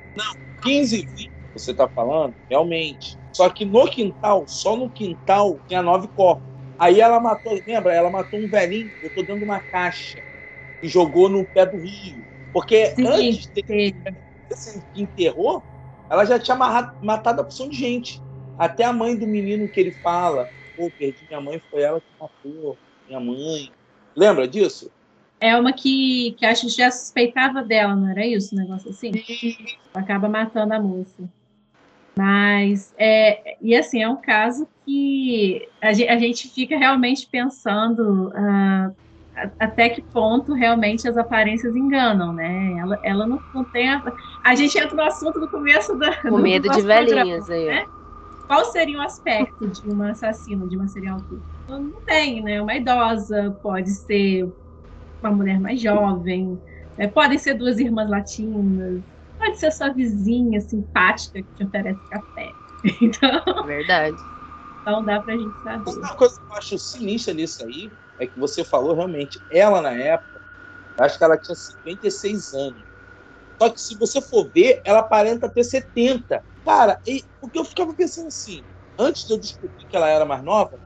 15 0.62 0.96
vítimas 0.98 1.37
você 1.52 1.74
tá 1.74 1.88
falando, 1.88 2.36
realmente. 2.48 3.18
Só 3.32 3.48
que 3.50 3.64
no 3.64 3.88
quintal, 3.90 4.46
só 4.48 4.76
no 4.76 4.90
quintal, 4.90 5.62
tinha 5.66 5.82
nove 5.82 6.08
corpos. 6.14 6.44
Aí 6.78 7.00
ela 7.00 7.20
matou, 7.20 7.60
lembra? 7.66 7.94
Ela 7.94 8.10
matou 8.10 8.40
um 8.40 8.48
velhinho, 8.48 8.92
botou 9.00 9.22
dentro 9.24 9.40
de 9.40 9.44
uma 9.44 9.60
caixa 9.60 10.22
e 10.82 10.88
jogou 10.88 11.28
no 11.28 11.46
pé 11.46 11.66
do 11.66 11.78
rio. 11.78 12.26
Porque 12.52 12.96
Sim, 12.96 13.04
antes 13.04 13.50
de 13.54 13.64
sim. 13.66 13.92
desse 14.48 14.80
que 14.92 15.02
enterrou, 15.02 15.64
ela 16.08 16.24
já 16.24 16.38
tinha 16.38 16.54
amarrado- 16.54 16.92
matado 17.00 17.40
a 17.40 17.44
opção 17.44 17.68
de 17.68 17.76
gente. 17.76 18.22
Até 18.56 18.84
a 18.84 18.92
mãe 18.92 19.16
do 19.16 19.26
menino 19.26 19.68
que 19.68 19.78
ele 19.80 19.92
fala, 19.92 20.50
pô, 20.74 20.90
perdi 20.90 21.26
minha 21.28 21.40
mãe, 21.40 21.62
foi 21.70 21.82
ela 21.82 22.00
que 22.00 22.06
matou 22.18 22.78
minha 23.06 23.20
mãe. 23.20 23.72
Lembra 24.16 24.48
disso? 24.48 24.90
É 25.40 25.56
uma 25.56 25.72
que, 25.72 26.32
que 26.38 26.44
acho 26.44 26.62
que 26.62 26.68
já 26.70 26.90
suspeitava 26.90 27.62
dela, 27.62 27.94
não 27.94 28.10
era 28.10 28.26
isso? 28.26 28.54
Um 28.54 28.58
negócio 28.58 28.90
assim? 28.90 29.12
acaba 29.94 30.28
matando 30.28 30.74
a 30.74 30.80
moça. 30.80 31.28
Mas, 32.18 32.92
é, 32.98 33.56
e 33.62 33.76
assim, 33.76 34.02
é 34.02 34.08
um 34.08 34.20
caso 34.20 34.68
que 34.84 35.60
a 35.80 35.92
gente, 35.92 36.08
a 36.10 36.18
gente 36.18 36.48
fica 36.48 36.76
realmente 36.78 37.28
pensando 37.30 38.32
a- 38.34 38.92
até 39.58 39.88
que 39.90 40.02
ponto 40.02 40.52
realmente 40.54 41.08
as 41.08 41.16
aparências 41.16 41.76
enganam, 41.76 42.32
né? 42.32 42.74
Ela, 42.78 42.98
ela 43.04 43.26
não, 43.26 43.44
não 43.52 43.64
tem. 43.64 43.88
A, 43.90 44.02
a 44.44 44.54
gente 44.56 44.76
entra 44.78 44.96
no 44.96 45.02
assunto 45.02 45.38
do 45.40 45.48
começo 45.50 45.96
da. 45.96 46.10
Com 46.26 46.38
do 46.38 46.38
medo 46.38 46.68
de 46.68 46.82
programa, 46.90 47.26
velhinhas 47.26 47.48
aí, 47.50 47.64
né? 47.66 47.86
Qual 48.46 48.64
seria 48.66 48.98
o 48.98 49.02
aspecto 49.02 49.68
de 49.68 49.88
uma 49.90 50.10
assassina, 50.12 50.66
de 50.68 50.76
uma 50.76 50.88
serial 50.88 51.22
killer? 51.24 51.44
Não 51.68 51.82
não 51.82 52.02
tem, 52.04 52.42
né? 52.42 52.60
Uma 52.62 52.74
idosa, 52.76 53.52
pode 53.62 53.90
ser 53.90 54.44
uma 55.22 55.32
mulher 55.32 55.60
mais 55.60 55.80
jovem, 55.80 56.60
né? 56.96 57.08
podem 57.08 57.38
ser 57.38 57.54
duas 57.54 57.78
irmãs 57.78 58.08
latinas, 58.08 59.02
pode 59.38 59.58
ser 59.58 59.70
sua 59.72 59.90
vizinha 59.90 60.60
simpática 60.60 61.42
que 61.42 61.48
te 61.54 61.64
oferece 61.64 62.00
café. 62.08 62.54
Então, 63.00 63.66
Verdade. 63.66 64.16
não 64.86 65.04
dá 65.04 65.20
pra 65.20 65.36
gente 65.36 65.58
saber. 65.60 65.90
Uma 65.90 66.14
coisa 66.16 66.36
que 66.36 66.52
eu 66.52 66.56
acho 66.56 66.78
sinistra 66.78 67.34
nisso 67.34 67.64
aí 67.64 67.92
é 68.18 68.26
que 68.26 68.38
você 68.38 68.64
falou 68.64 68.94
realmente, 68.94 69.42
ela 69.50 69.80
na 69.82 69.92
época, 69.92 70.40
acho 71.00 71.18
que 71.18 71.24
ela 71.24 71.36
tinha 71.38 71.54
56 71.56 72.52
anos. 72.52 72.84
Só 73.60 73.68
que 73.70 73.80
se 73.80 73.96
você 73.98 74.20
for 74.22 74.48
ver, 74.54 74.80
ela 74.84 75.00
aparenta 75.00 75.50
ter 75.52 75.64
70. 75.64 76.44
Cara, 76.64 77.00
e, 77.06 77.24
o 77.40 77.50
que 77.50 77.58
eu 77.58 77.64
ficava 77.64 77.94
pensando 77.94 78.28
assim, 78.28 78.64
antes 78.96 79.24
de 79.26 79.32
eu 79.32 79.38
descobrir 79.38 79.86
que 79.88 79.96
ela 79.96 80.08
era 80.08 80.24
mais 80.24 80.42
nova, 80.44 80.78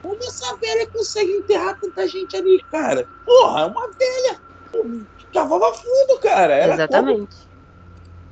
como 0.00 0.16
essa 0.22 0.56
velha 0.58 0.88
consegue 0.90 1.32
enterrar 1.32 1.76
tanta 1.78 2.06
gente 2.08 2.36
ali, 2.36 2.64
cara? 2.70 3.06
Porra, 3.24 3.62
é 3.62 3.66
uma 3.66 3.90
velha. 3.98 4.40
pô, 4.70 4.84
Cavava 5.32 5.74
fundo, 5.74 6.20
cara. 6.20 6.54
Era 6.54 6.86
como- 6.88 7.10
Exatamente. 7.10 7.47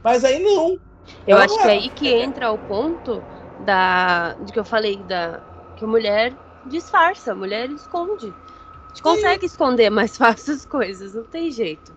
Mas 0.06 0.22
aí 0.22 0.38
não. 0.38 0.78
Eu 1.26 1.36
acho 1.36 1.56
não 1.56 1.62
que 1.64 1.68
é 1.68 1.72
era. 1.72 1.80
aí 1.82 1.90
que 1.90 2.08
entra 2.08 2.52
o 2.52 2.58
ponto 2.58 3.24
da 3.58 4.34
de 4.34 4.52
que 4.52 4.58
eu 4.60 4.64
falei 4.64 5.02
da 5.02 5.42
que 5.74 5.84
a 5.84 5.88
mulher 5.88 6.32
disfarça, 6.64 7.32
a 7.32 7.34
mulher 7.34 7.68
esconde. 7.70 8.26
A 8.28 8.88
gente 8.88 9.02
consegue 9.02 9.46
esconder 9.46 9.90
mais 9.90 10.14
fácil 10.16 10.54
as 10.54 10.64
coisas, 10.64 11.12
não 11.12 11.24
tem 11.24 11.50
jeito. 11.50 11.92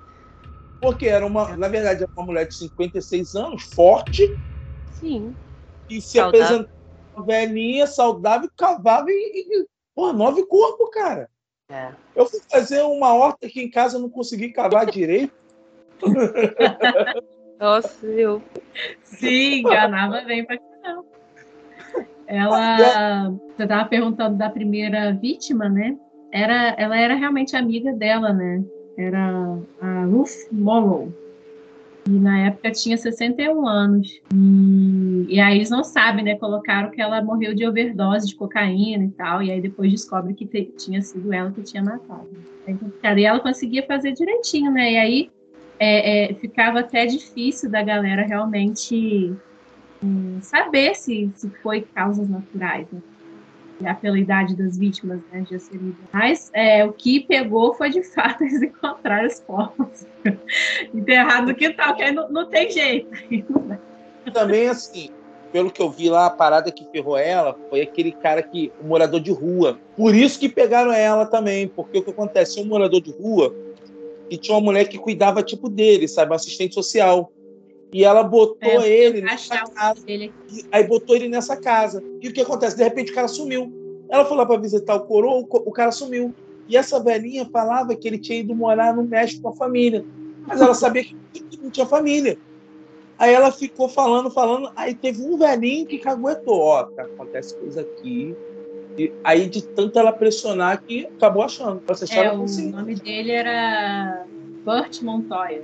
Porque 0.82 1.06
era 1.06 1.24
uma, 1.24 1.56
na 1.56 1.68
verdade, 1.68 2.02
era 2.02 2.10
uma 2.18 2.26
mulher 2.26 2.48
de 2.48 2.56
56 2.56 3.36
anos, 3.36 3.62
forte, 3.76 4.28
Sim. 4.88 5.36
e 5.88 6.02
se 6.02 6.18
Saudável. 6.18 6.68
velhinha, 7.28 7.86
saudável, 7.86 8.50
cavava 8.58 9.12
e, 9.12 9.46
e 9.48 9.68
pô, 9.94 10.12
nove 10.12 10.48
corpos, 10.48 10.90
cara. 10.90 11.30
É. 11.70 11.94
Eu 12.16 12.26
fui 12.26 12.40
fazer 12.50 12.82
uma 12.82 13.14
horta 13.14 13.46
aqui 13.46 13.62
em 13.62 13.70
casa, 13.70 14.00
não 14.00 14.10
consegui 14.10 14.52
cavar 14.52 14.88
direito. 14.90 15.32
Nossa, 17.60 18.08
viu? 18.08 18.42
Sim, 19.04 19.60
enganava 19.60 20.22
bem 20.22 20.46
pra 20.46 20.58
caramba. 20.58 21.06
Ela, 22.28 23.32
você 23.56 23.64
estava 23.64 23.86
perguntando 23.90 24.38
da 24.38 24.50
primeira 24.50 25.12
vítima, 25.14 25.68
né? 25.68 25.98
Era, 26.32 26.76
ela 26.78 26.96
era 26.98 27.16
realmente 27.16 27.56
amiga 27.56 27.92
dela, 27.92 28.32
né? 28.32 28.64
Era 28.98 29.58
a 29.82 30.06
Ruth 30.06 30.52
Morrow. 30.52 31.12
E 32.08 32.12
na 32.12 32.40
época 32.48 32.72
tinha 32.72 32.98
61 32.98 33.68
anos. 33.68 34.22
E, 34.34 35.26
e 35.28 35.40
aí 35.40 35.58
eles 35.58 35.70
não 35.70 35.84
sabem, 35.84 36.24
né? 36.24 36.36
Colocaram 36.38 36.92
que 36.92 37.02
ela 37.02 37.22
morreu 37.22 37.54
de 37.54 37.68
overdose 37.68 38.28
de 38.28 38.36
cocaína 38.36 39.06
e 39.06 39.10
tal. 39.12 39.42
E 39.42 39.52
aí 39.52 39.60
depois 39.60 39.92
descobre 39.92 40.34
que 40.34 40.46
te- 40.46 40.72
tinha 40.78 41.02
sido 41.02 41.34
ela 41.34 41.52
que 41.52 41.62
tinha 41.64 41.84
matado. 41.84 42.28
Aí, 42.68 43.22
E 43.22 43.26
ela 43.26 43.40
conseguia 43.40 43.86
fazer 43.86 44.14
direitinho, 44.14 44.72
né? 44.72 44.94
E 44.94 44.98
aí 44.98 45.32
é, 45.80 46.32
é, 46.32 46.34
ficava 46.36 46.82
até 46.82 47.06
difícil 47.06 47.70
da 47.70 47.82
galera 47.82 48.24
realmente 48.24 49.34
hum, 50.04 50.40
saber 50.42 50.94
se, 50.96 51.32
se 51.34 51.50
foi 51.64 51.82
causas 51.82 52.28
naturais, 52.30 52.86
né? 52.92 53.02
Já 53.82 53.94
pela 53.94 54.20
idade 54.20 54.58
das 54.58 54.78
vítimas, 54.78 55.22
né? 55.32 55.46
Já 55.50 55.58
seria. 55.58 55.94
Mas 56.12 56.52
é, 56.54 56.84
o 56.84 56.92
que 56.92 57.22
pegou 57.22 57.74
foi 57.74 57.90
de 57.90 58.04
fato 58.04 58.44
eles 58.44 58.62
encontraram 58.62 59.26
os 59.26 59.40
corpos 59.40 60.06
enterrados 60.94 61.50
no 61.50 61.56
quintal, 61.56 61.96
que 61.96 62.04
aí 62.04 62.12
não, 62.12 62.30
não 62.30 62.46
tem 62.46 62.70
jeito. 62.70 63.10
Também, 64.34 64.68
assim, 64.68 65.10
pelo 65.52 65.72
que 65.72 65.82
eu 65.82 65.90
vi 65.90 66.10
lá, 66.10 66.26
a 66.26 66.30
parada 66.30 66.72
que 66.72 66.86
ferrou 66.92 67.18
ela 67.18 67.56
foi 67.70 67.82
aquele 67.82 68.12
cara 68.12 68.44
que, 68.44 68.72
o 68.82 68.88
morador 68.88 69.22
de 69.22 69.32
rua. 69.32 69.80
Por 69.96 70.14
isso 70.14 70.38
que 70.38 70.50
pegaram 70.50 70.92
ela 70.92 71.26
também, 71.26 71.68
porque 71.68 72.00
o 72.00 72.04
que 72.04 72.12
acontece? 72.12 72.62
Um 72.62 72.66
morador 72.66 73.02
de 73.02 73.12
rua 73.12 73.56
e 74.30 74.38
tinha 74.38 74.56
uma 74.56 74.64
mulher 74.64 74.88
que 74.88 74.98
cuidava, 74.98 75.42
tipo, 75.42 75.70
dele, 75.70 76.08
sabe? 76.08 76.32
Uma 76.32 76.36
assistente 76.36 76.76
social. 76.76 77.32
E 77.92 78.04
ela 78.04 78.22
botou 78.24 78.82
É, 78.82 78.88
ele 78.88 79.22
nessa 79.22 79.64
casa. 79.70 80.06
dele 80.06 80.32
E 80.52 80.64
aí 80.72 80.84
botou 80.88 81.16
ele 81.16 81.28
nessa 81.28 81.58
casa. 81.58 82.04
E 82.22 82.28
o 82.28 82.34
que 82.34 82.42
acontece? 82.42 82.78
De 82.78 82.84
repente 82.84 83.12
o 83.12 83.16
cara 83.16 83.28
sumiu. 83.28 83.72
Ela 84.10 84.26
foi 84.26 84.38
lá 84.38 84.46
para 84.46 84.62
visitar 84.62 84.96
o 84.96 85.02
coroa, 85.02 85.46
o 85.50 85.72
cara 85.72 85.92
sumiu. 85.92 86.34
E 86.68 86.78
essa 86.78 87.00
velhinha 87.00 87.50
falava 87.52 87.96
que 87.96 88.08
ele 88.08 88.20
tinha 88.20 88.40
ido 88.40 88.56
morar 88.56 88.96
no 88.96 89.04
México 89.04 89.42
com 89.42 89.50
a 89.50 89.56
família. 89.56 90.06
Mas 90.48 90.62
ela 90.62 90.74
sabia 90.76 91.04
que 91.04 91.16
não 91.62 91.72
tinha 91.72 91.86
família. 91.86 92.38
Aí 93.18 93.34
ela 93.34 93.52
ficou 93.52 93.90
falando, 93.90 94.32
falando. 94.32 94.72
Aí 94.76 94.94
teve 94.94 95.22
um 95.22 95.38
velhinho 95.38 95.86
que 95.86 95.98
caguetou. 95.98 96.60
Ó, 96.60 96.84
tá, 96.84 97.04
acontece 97.04 97.56
coisa 97.58 97.82
aqui. 97.82 98.36
E 99.00 99.14
aí 99.24 99.48
de 99.48 99.62
tanto 99.62 99.98
ela 99.98 100.12
pressionar 100.12 100.84
que 100.84 101.06
acabou 101.06 101.44
achando. 101.44 101.82
Essa 101.88 102.04
É, 102.04 102.06
história 102.06 102.34
o 102.34 102.36
foi 102.36 102.46
assim. 102.46 102.70
nome 102.70 102.96
dele 102.96 103.32
era 103.32 104.26
Burt 104.66 105.02
Montoya. 105.02 105.64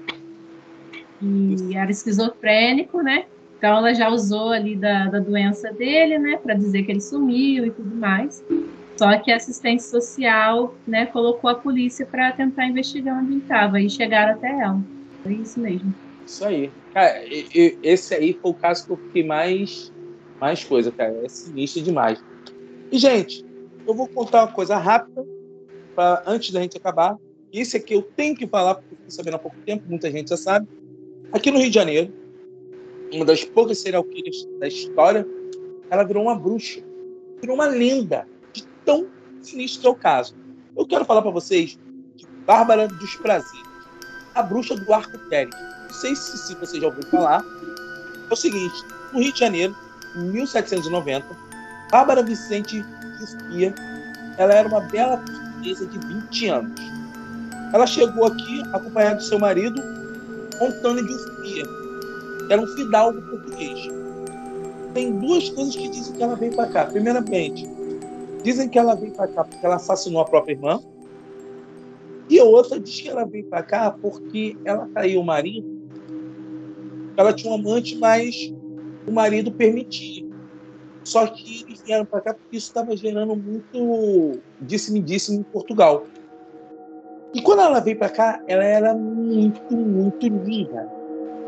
E 1.21 1.75
era 1.75 1.91
esquizofrênico, 1.91 3.01
né? 3.01 3.25
Então 3.57 3.77
ela 3.77 3.93
já 3.93 4.09
usou 4.09 4.51
ali 4.51 4.77
da, 4.77 5.07
da 5.07 5.19
doença 5.19 5.73
dele, 5.73 6.17
né? 6.17 6.37
Para 6.37 6.53
dizer 6.53 6.83
que 6.83 6.91
ele 6.93 7.01
sumiu 7.01 7.65
e 7.65 7.71
tudo 7.71 7.93
mais. 7.95 8.41
Só 8.97 9.17
que 9.19 9.31
a 9.31 9.35
assistente 9.35 9.83
social, 9.83 10.73
né, 10.87 11.05
colocou 11.07 11.49
a 11.49 11.55
polícia 11.55 12.05
para 12.05 12.31
tentar 12.31 12.65
investigar 12.65 13.21
onde 13.21 13.33
ele 13.33 13.41
estava 13.41 13.81
e 13.81 13.89
chegaram 13.89 14.35
até 14.35 14.47
ela. 14.47 14.79
Foi 15.21 15.33
isso 15.33 15.59
mesmo. 15.59 15.93
Isso 16.25 16.45
aí. 16.45 16.71
Cara, 16.93 17.21
esse 17.83 18.13
aí 18.15 18.39
foi 18.41 18.51
o 18.51 18.53
caso 18.53 18.85
que 18.85 18.93
eu 18.93 18.97
fiquei 18.97 19.25
mais, 19.25 19.91
mais 20.39 20.63
coisa, 20.63 20.93
cara. 20.93 21.13
É 21.25 21.27
sinistro 21.27 21.83
demais. 21.83 22.23
E, 22.91 22.97
gente, 22.97 23.45
eu 23.87 23.93
vou 23.93 24.07
contar 24.07 24.43
uma 24.43 24.51
coisa 24.51 24.77
rápida 24.77 25.25
pra, 25.95 26.23
antes 26.25 26.51
da 26.51 26.61
gente 26.61 26.77
acabar. 26.77 27.17
Esse 27.51 27.77
aqui 27.77 27.93
eu 27.93 28.01
tenho 28.01 28.35
que 28.35 28.45
falar, 28.45 28.75
porque 28.75 28.95
eu 28.95 29.11
sabendo 29.11 29.35
há 29.35 29.39
pouco 29.39 29.57
tempo, 29.65 29.85
muita 29.87 30.11
gente 30.11 30.29
já 30.29 30.37
sabe. 30.37 30.67
Aqui 31.31 31.51
no 31.51 31.59
Rio 31.59 31.69
de 31.69 31.75
Janeiro, 31.75 32.13
uma 33.11 33.25
das 33.25 33.43
poucas 33.43 33.79
serial 33.79 34.03
killers 34.03 34.47
da 34.59 34.67
história, 34.67 35.25
ela 35.89 36.03
virou 36.03 36.23
uma 36.23 36.35
bruxa. 36.35 36.81
Virou 37.39 37.55
uma 37.55 37.67
lenda 37.67 38.27
de 38.53 38.65
tão 38.83 39.07
sinistro 39.41 39.81
que 39.81 39.87
é 39.87 39.89
o 39.89 39.95
caso. 39.95 40.35
Eu 40.75 40.85
quero 40.85 41.05
falar 41.05 41.21
para 41.21 41.31
vocês 41.31 41.79
de 42.15 42.27
Bárbara 42.45 42.87
dos 42.87 43.15
Prazeres, 43.15 43.65
a 44.33 44.43
bruxa 44.43 44.75
do 44.75 44.93
arco 44.93 45.17
térmico. 45.29 45.57
Não 45.83 45.93
sei 45.93 46.15
se, 46.15 46.37
se 46.37 46.55
você 46.55 46.79
já 46.79 46.87
ouviu 46.87 47.03
falar. 47.03 47.43
É 48.29 48.33
o 48.33 48.35
seguinte, 48.35 48.75
no 49.13 49.19
Rio 49.19 49.31
de 49.31 49.39
Janeiro, 49.39 49.75
em 50.17 50.31
1790, 50.31 51.44
Bárbara 51.91 52.23
Vicente 52.23 52.83
Sofia, 53.19 53.73
ela 54.37 54.53
era 54.53 54.67
uma 54.67 54.81
bela 54.81 55.17
portuguesa 55.17 55.85
de 55.85 55.99
20 55.99 56.47
anos. 56.49 56.81
Ela 57.73 57.87
chegou 57.87 58.25
aqui 58.25 58.61
acompanhada 58.73 59.15
do 59.15 59.23
seu 59.23 59.39
marido, 59.39 59.81
Antônio 60.61 61.05
de 61.05 61.13
Sofia, 61.13 61.63
era 62.49 62.61
um 62.61 62.67
fidalgo 62.67 63.21
português. 63.21 63.87
Tem 64.93 65.11
duas 65.19 65.49
coisas 65.49 65.75
que 65.75 65.89
dizem 65.89 66.15
que 66.15 66.23
ela 66.23 66.35
veio 66.35 66.55
para 66.55 66.67
cá. 66.67 66.85
Primeiramente, 66.85 67.67
dizem 68.43 68.69
que 68.69 68.79
ela 68.79 68.95
veio 68.95 69.11
para 69.13 69.27
cá 69.27 69.43
porque 69.43 69.65
ela 69.65 69.75
assassinou 69.75 70.21
a 70.21 70.25
própria 70.25 70.53
irmã. 70.53 70.79
E 72.29 72.39
outra 72.39 72.79
diz 72.79 73.01
que 73.01 73.09
ela 73.09 73.25
veio 73.25 73.45
para 73.45 73.63
cá 73.63 73.91
porque 73.91 74.57
ela 74.63 74.87
traiu 74.93 75.21
o 75.21 75.23
marido. 75.23 75.67
Ela 77.17 77.33
tinha 77.33 77.51
um 77.51 77.55
amante, 77.55 77.97
mas 77.97 78.53
o 79.07 79.11
marido 79.11 79.51
permitia. 79.51 80.24
Só 81.05 81.27
que 81.27 81.63
eles 81.67 81.81
vieram 81.83 82.03
para 82.03 82.19
cá 82.19 82.33
porque 82.33 82.57
isso 82.57 82.67
estava 82.67 82.97
gerando 82.97 83.35
muito 83.35 84.39
disse-me-disse 84.59 85.35
em 85.35 85.43
Portugal. 85.43 86.03
E 87.31 87.41
quando 87.41 87.61
ela 87.61 87.79
veio 87.79 87.97
para 87.97 88.09
cá, 88.09 88.41
ela 88.47 88.63
era 88.63 88.95
muito, 88.95 89.75
muito 89.75 90.27
linda. 90.27 90.89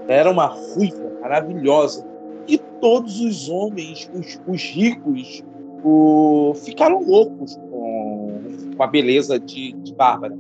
Ela 0.08 0.14
era 0.14 0.32
uma 0.32 0.46
ruiva 0.46 1.12
maravilhosa. 1.22 2.06
E 2.48 2.60
todos 2.80 3.20
os 3.20 3.50
homens, 3.50 4.08
os, 4.14 4.40
os 4.48 4.62
ricos, 4.62 5.44
o, 5.84 6.54
ficaram 6.54 7.02
loucos 7.04 7.56
com, 7.56 8.42
com 8.78 8.84
a 8.84 8.88
beleza 8.88 9.40
de, 9.40 9.74
de 9.74 9.94
Bárbara. 9.96 10.38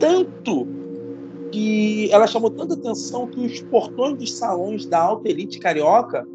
Tanto 0.00 0.66
que 1.52 2.10
ela 2.10 2.26
chamou 2.26 2.50
tanta 2.50 2.74
atenção 2.74 3.28
que 3.28 3.38
os 3.38 3.60
portões 3.62 4.18
dos 4.18 4.32
salões 4.32 4.84
da 4.84 4.98
alta 4.98 5.28
elite 5.28 5.60
carioca 5.60 6.26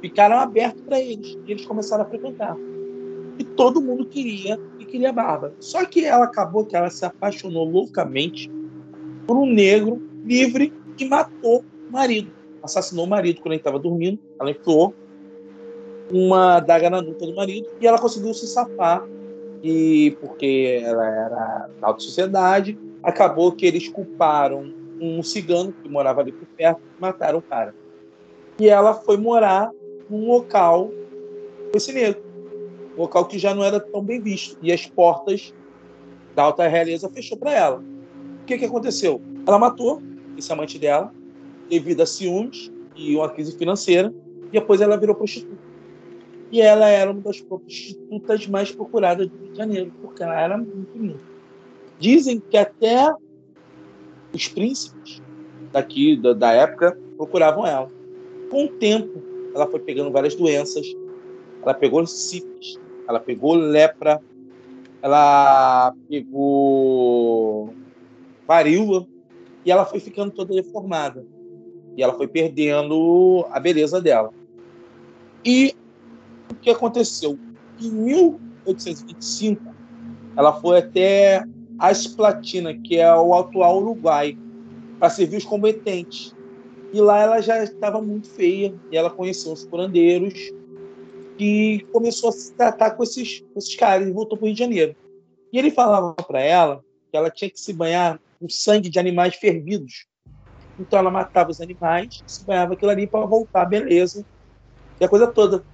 ficaram 0.00 0.38
abertos 0.38 0.82
para 0.82 1.00
eles. 1.00 1.38
E 1.46 1.52
eles 1.52 1.66
começaram 1.66 2.04
a 2.04 2.06
frequentar. 2.06 2.56
E 3.38 3.44
todo 3.44 3.80
mundo 3.80 4.06
queria 4.06 4.58
e 4.78 4.84
queria 4.84 5.12
Bárbara. 5.12 5.54
Só 5.60 5.84
que 5.84 6.04
ela 6.04 6.24
acabou 6.24 6.64
que 6.64 6.76
ela 6.76 6.90
se 6.90 7.04
apaixonou 7.04 7.64
loucamente 7.64 8.50
por 9.26 9.36
um 9.36 9.46
negro 9.46 10.02
livre 10.24 10.72
e 10.98 11.04
matou 11.04 11.64
o 11.88 11.92
marido. 11.92 12.32
Assassinou 12.62 13.04
o 13.04 13.08
marido 13.08 13.40
quando 13.40 13.52
ele 13.52 13.60
estava 13.60 13.78
dormindo. 13.78 14.18
Ela 14.40 14.50
enfiou 14.50 14.94
uma 16.10 16.58
daga 16.60 16.90
na 16.90 17.02
nuca 17.02 17.26
do 17.26 17.34
marido 17.34 17.68
e 17.80 17.86
ela 17.86 17.98
conseguiu 17.98 18.34
se 18.34 18.46
safar. 18.46 19.06
E 19.62 20.16
porque 20.20 20.80
ela 20.84 21.06
era 21.06 21.68
da 21.80 21.88
alta 21.88 22.00
sociedade, 22.00 22.78
acabou 23.02 23.50
que 23.50 23.66
eles 23.66 23.88
culparam 23.88 24.72
um 25.00 25.22
cigano 25.22 25.72
que 25.72 25.88
morava 25.88 26.20
ali 26.20 26.32
por 26.32 26.46
perto 26.56 26.80
e 26.80 27.00
mataram 27.00 27.38
o 27.38 27.42
cara. 27.42 27.74
E 28.60 28.68
ela 28.68 28.94
foi 28.94 29.16
morar 29.16 29.70
num 30.08 30.26
local 30.26 30.90
com 31.70 31.76
esse 31.76 31.92
negro. 31.92 32.22
Um 32.96 33.02
local 33.02 33.26
que 33.26 33.38
já 33.38 33.54
não 33.54 33.62
era 33.62 33.78
tão 33.78 34.02
bem 34.02 34.20
visto. 34.20 34.58
E 34.62 34.72
as 34.72 34.86
portas 34.86 35.54
da 36.34 36.44
alta 36.44 36.66
realeza 36.66 37.08
fechou 37.08 37.36
para 37.36 37.52
ela. 37.52 37.84
O 38.42 38.44
que, 38.46 38.58
que 38.58 38.64
aconteceu? 38.64 39.20
Ela 39.46 39.58
matou 39.58 40.02
esse 40.36 40.52
amante 40.52 40.78
dela 40.78 41.12
devido 41.68 42.00
a 42.00 42.06
ciúmes 42.06 42.72
e 42.96 43.14
uma 43.16 43.28
crise 43.28 43.56
financeira. 43.56 44.12
E 44.48 44.52
depois 44.52 44.80
ela 44.80 44.96
virou 44.96 45.14
prostituta. 45.14 45.68
E 46.50 46.60
ela 46.60 46.88
era 46.88 47.10
uma 47.10 47.20
das 47.20 47.40
prostitutas 47.40 48.46
mais 48.46 48.72
procuradas 48.72 49.28
do 49.28 49.36
Rio 49.36 49.52
de 49.52 49.58
Janeiro, 49.58 49.92
porque 50.00 50.22
ela 50.22 50.40
era 50.40 50.56
muito 50.56 50.96
linda. 50.96 51.20
Dizem 51.98 52.40
que 52.40 52.56
até 52.56 53.12
os 54.32 54.48
príncipes 54.48 55.22
daqui, 55.72 56.16
da, 56.16 56.32
da 56.32 56.52
época, 56.52 56.98
procuravam 57.16 57.66
ela. 57.66 57.90
Com 58.50 58.64
o 58.64 58.68
tempo, 58.68 59.22
ela 59.58 59.70
foi 59.70 59.80
pegando 59.80 60.10
várias 60.10 60.34
doenças. 60.34 60.86
Ela 61.62 61.74
pegou 61.74 62.06
sífilis, 62.06 62.78
ela 63.08 63.18
pegou 63.18 63.54
lepra, 63.54 64.20
ela 65.02 65.92
pegou 66.08 67.74
varíola 68.46 69.06
e 69.64 69.70
ela 69.70 69.84
foi 69.84 70.00
ficando 70.00 70.30
toda 70.30 70.54
deformada. 70.54 71.26
E 71.96 72.02
ela 72.02 72.14
foi 72.14 72.28
perdendo 72.28 73.44
a 73.50 73.58
beleza 73.58 74.00
dela. 74.00 74.32
E 75.44 75.74
o 76.50 76.54
que 76.54 76.70
aconteceu? 76.70 77.38
Em 77.80 77.90
1825, 77.90 79.62
ela 80.36 80.52
foi 80.52 80.78
até 80.78 81.44
a 81.78 81.90
Esplatina, 81.90 82.74
que 82.74 82.98
é 82.98 83.12
o 83.14 83.34
atual 83.34 83.80
Uruguai, 83.82 84.38
para 84.98 85.10
servir 85.10 85.36
os 85.36 85.44
combatentes. 85.44 86.34
E 86.92 87.00
lá 87.00 87.20
ela 87.20 87.40
já 87.40 87.62
estava 87.62 88.00
muito 88.00 88.28
feia, 88.30 88.74
e 88.90 88.96
ela 88.96 89.10
conheceu 89.10 89.52
os 89.52 89.64
curandeiros, 89.64 90.34
e 91.38 91.86
começou 91.92 92.30
a 92.30 92.32
se 92.32 92.52
tratar 92.54 92.92
com 92.92 93.02
esses, 93.02 93.40
com 93.40 93.58
esses 93.58 93.74
caras, 93.76 94.08
e 94.08 94.12
voltou 94.12 94.36
para 94.36 94.44
o 94.44 94.46
Rio 94.46 94.54
de 94.54 94.60
Janeiro. 94.60 94.96
E 95.52 95.58
ele 95.58 95.70
falava 95.70 96.14
para 96.14 96.40
ela 96.40 96.84
que 97.10 97.16
ela 97.16 97.30
tinha 97.30 97.50
que 97.50 97.60
se 97.60 97.72
banhar 97.72 98.20
com 98.40 98.48
sangue 98.48 98.88
de 98.88 98.98
animais 98.98 99.34
fervidos. 99.34 100.06
Então 100.78 100.98
ela 100.98 101.10
matava 101.10 101.50
os 101.50 101.60
animais, 101.60 102.22
se 102.26 102.44
banhava 102.44 102.74
aquilo 102.74 102.90
ali 102.90 103.06
para 103.06 103.24
voltar, 103.26 103.64
beleza, 103.64 104.24
e 105.00 105.04
a 105.04 105.08
coisa 105.08 105.26
toda. 105.26 105.64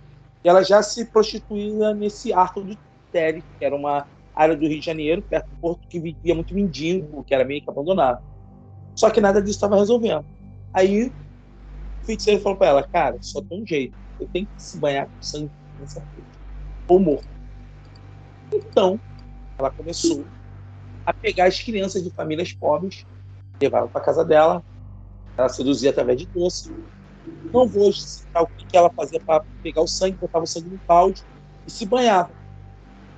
E 0.43 0.49
ela 0.49 0.63
já 0.63 0.83
se 0.83 1.05
prostituía 1.07 1.95
nesse 1.95 2.33
arco 2.33 2.61
do 2.61 2.77
Tele, 3.11 3.43
que 3.59 3.65
era 3.65 3.75
uma 3.75 4.07
área 4.35 4.57
do 4.57 4.67
Rio 4.67 4.81
de 4.81 4.85
Janeiro, 4.85 5.23
perto 5.23 5.49
do 5.49 5.57
porto, 5.57 5.89
que 5.89 6.01
vivia 6.01 6.35
muito 6.35 6.55
mendigo, 6.55 7.25
que 7.25 7.35
era 7.35 7.45
meio 7.45 7.63
que 7.63 7.71
abandonado. 7.71 8.23
Só 8.95 9.11
que 9.11 9.21
nada 9.21 9.41
disso 9.41 9.57
estava 9.57 9.77
resolvendo. 9.77 10.25
Aí 10.75 11.07
o 11.07 11.15
feiticeiro 12.05 12.43
falou 12.43 12.59
para 12.59 12.69
ela, 12.69 12.89
cara, 12.89 13.17
só 13.21 13.41
tem 13.41 13.63
um 13.63 13.67
jeito, 13.67 13.97
eu 14.19 14.29
tenho 14.29 14.47
que 14.47 14.53
se 14.57 14.79
banhar 14.79 15.07
com 15.07 15.15
sangue 15.21 15.53
nessa 15.79 16.01
coisa, 16.01 16.29
ou 16.89 17.01
morto. 17.01 17.29
Então, 18.53 19.01
ela 19.57 19.71
começou 19.71 20.29
a 21.07 21.13
pegar 21.15 21.47
as 21.47 21.61
crianças 21.63 22.03
de 22.03 22.11
famílias 22.11 22.53
pobres, 22.53 23.05
levava 23.63 23.89
para 23.89 24.05
casa 24.05 24.25
dela, 24.25 24.65
ela 25.37 25.49
seduzia 25.49 25.91
através 25.91 26.19
de 26.19 26.27
doce. 26.27 26.69
Não 27.53 27.69
vou 27.69 27.93
citar 27.93 28.43
o 28.43 28.49
que 28.49 28.77
ela 28.77 28.91
fazia 28.95 29.21
para 29.25 29.45
pegar 29.63 29.83
o 29.83 29.87
sangue, 29.87 30.19
botava 30.19 30.45
o 30.45 30.47
sangue 30.47 30.71
no 30.71 30.81
balde 30.87 31.23
e 31.67 31.71
se 31.71 31.87
banhava. 31.87 32.35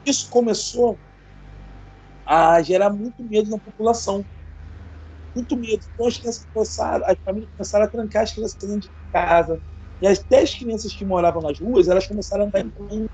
Isso 0.05 0.29
começou 0.29 1.01
a 2.25 2.61
gerar 2.63 2.91
muito 2.91 3.23
medo 3.23 3.51
na 3.51 3.59
população. 3.59 4.27
Muito 5.37 5.55
medo. 5.55 5.85
Então 5.93 6.07
as 6.07 6.17
crianças 6.17 6.47
começaram, 6.51 7.05
as 7.07 7.17
famílias 7.23 7.51
começaram 7.55 7.85
a 7.85 7.89
trancar 7.89 8.23
as 8.23 8.33
crianças 8.33 8.57
dentro 8.57 8.81
de 8.81 8.93
casa. 9.13 9.61
E 10.01 10.07
as 10.07 10.25
10 10.25 10.55
crianças 10.55 10.95
que 10.95 11.05
moravam 11.05 11.43
nas 11.43 11.61
ruas, 11.61 11.89
elas 11.89 12.07
começaram 12.07 12.45
a 12.45 12.47
andar 12.47 12.61
em 12.61 12.71
pânico. 12.71 13.13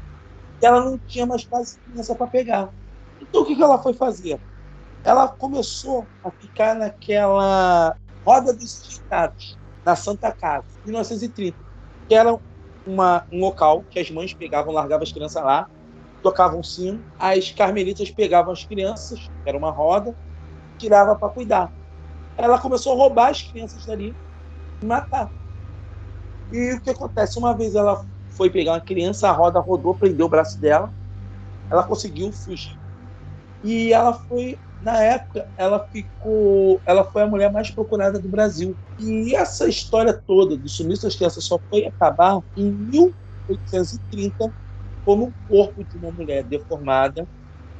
E 0.62 0.66
ela 0.66 0.84
não 0.84 0.98
tinha 1.00 1.26
mais 1.26 1.44
quase 1.44 1.78
criança 1.80 2.14
para 2.14 2.28
pegar. 2.28 2.72
Então 3.20 3.42
o 3.42 3.44
que, 3.44 3.56
que 3.56 3.62
ela 3.62 3.82
foi 3.82 3.92
fazer? 3.94 4.40
Ela 5.02 5.28
começou 5.28 6.08
a 6.22 6.30
ficar 6.30 6.76
naquela 6.76 7.96
roda 8.24 8.52
dos 8.52 8.72
sindicatos, 8.72 9.58
na 9.84 9.96
Santa 9.96 10.30
Casa, 10.32 10.64
em 10.84 10.90
1930, 10.90 11.58
que 12.08 12.14
era 12.14 12.38
uma, 12.86 13.26
um 13.32 13.40
local 13.40 13.84
que 13.90 13.98
as 13.98 14.10
mães 14.12 14.32
pegavam, 14.32 14.72
largavam 14.72 15.02
as 15.02 15.12
crianças 15.12 15.42
lá, 15.42 15.68
tocavam 16.22 16.60
um 16.60 16.62
sino, 16.62 17.04
as 17.18 17.50
carmelitas 17.50 18.12
pegavam 18.12 18.52
as 18.52 18.64
crianças, 18.64 19.28
era 19.44 19.58
uma 19.58 19.72
roda, 19.72 20.14
tirava 20.78 21.16
para 21.16 21.28
cuidar. 21.30 21.72
Ela 22.36 22.60
começou 22.60 22.92
a 22.92 22.96
roubar 22.96 23.30
as 23.30 23.42
crianças 23.42 23.84
dali 23.84 24.16
e 24.82 24.86
matar. 24.86 25.30
E 26.50 26.74
o 26.74 26.80
que 26.80 26.90
acontece? 26.90 27.38
Uma 27.38 27.56
vez 27.56 27.74
ela 27.74 28.00
foi 28.36 28.50
pegar 28.50 28.72
uma 28.72 28.80
criança, 28.80 29.28
a 29.28 29.32
roda 29.32 29.60
rodou, 29.60 29.94
prendeu 29.94 30.26
o 30.26 30.28
braço 30.28 30.60
dela, 30.60 30.92
ela 31.70 31.84
conseguiu 31.84 32.32
fugir. 32.32 32.78
E 33.62 33.92
ela 33.92 34.12
foi, 34.12 34.58
na 34.80 35.00
época, 35.02 35.48
ela 35.56 35.86
ficou, 35.90 36.82
ela 36.84 37.04
foi 37.04 37.22
a 37.22 37.26
mulher 37.26 37.52
mais 37.52 37.70
procurada 37.70 38.20
do 38.20 38.28
Brasil. 38.28 38.76
E 38.98 39.34
essa 39.34 39.68
história 39.68 40.12
toda 40.26 40.56
do 40.56 40.68
sumiço 40.68 41.02
das 41.02 41.14
crianças 41.14 41.44
só 41.44 41.60
foi 41.70 41.86
acabar 41.86 42.40
em 42.56 42.72
1830 42.72 44.52
como 45.04 45.28
o 45.28 45.34
corpo 45.46 45.84
de 45.84 45.96
uma 45.96 46.12
mulher 46.12 46.44
deformada 46.44 47.28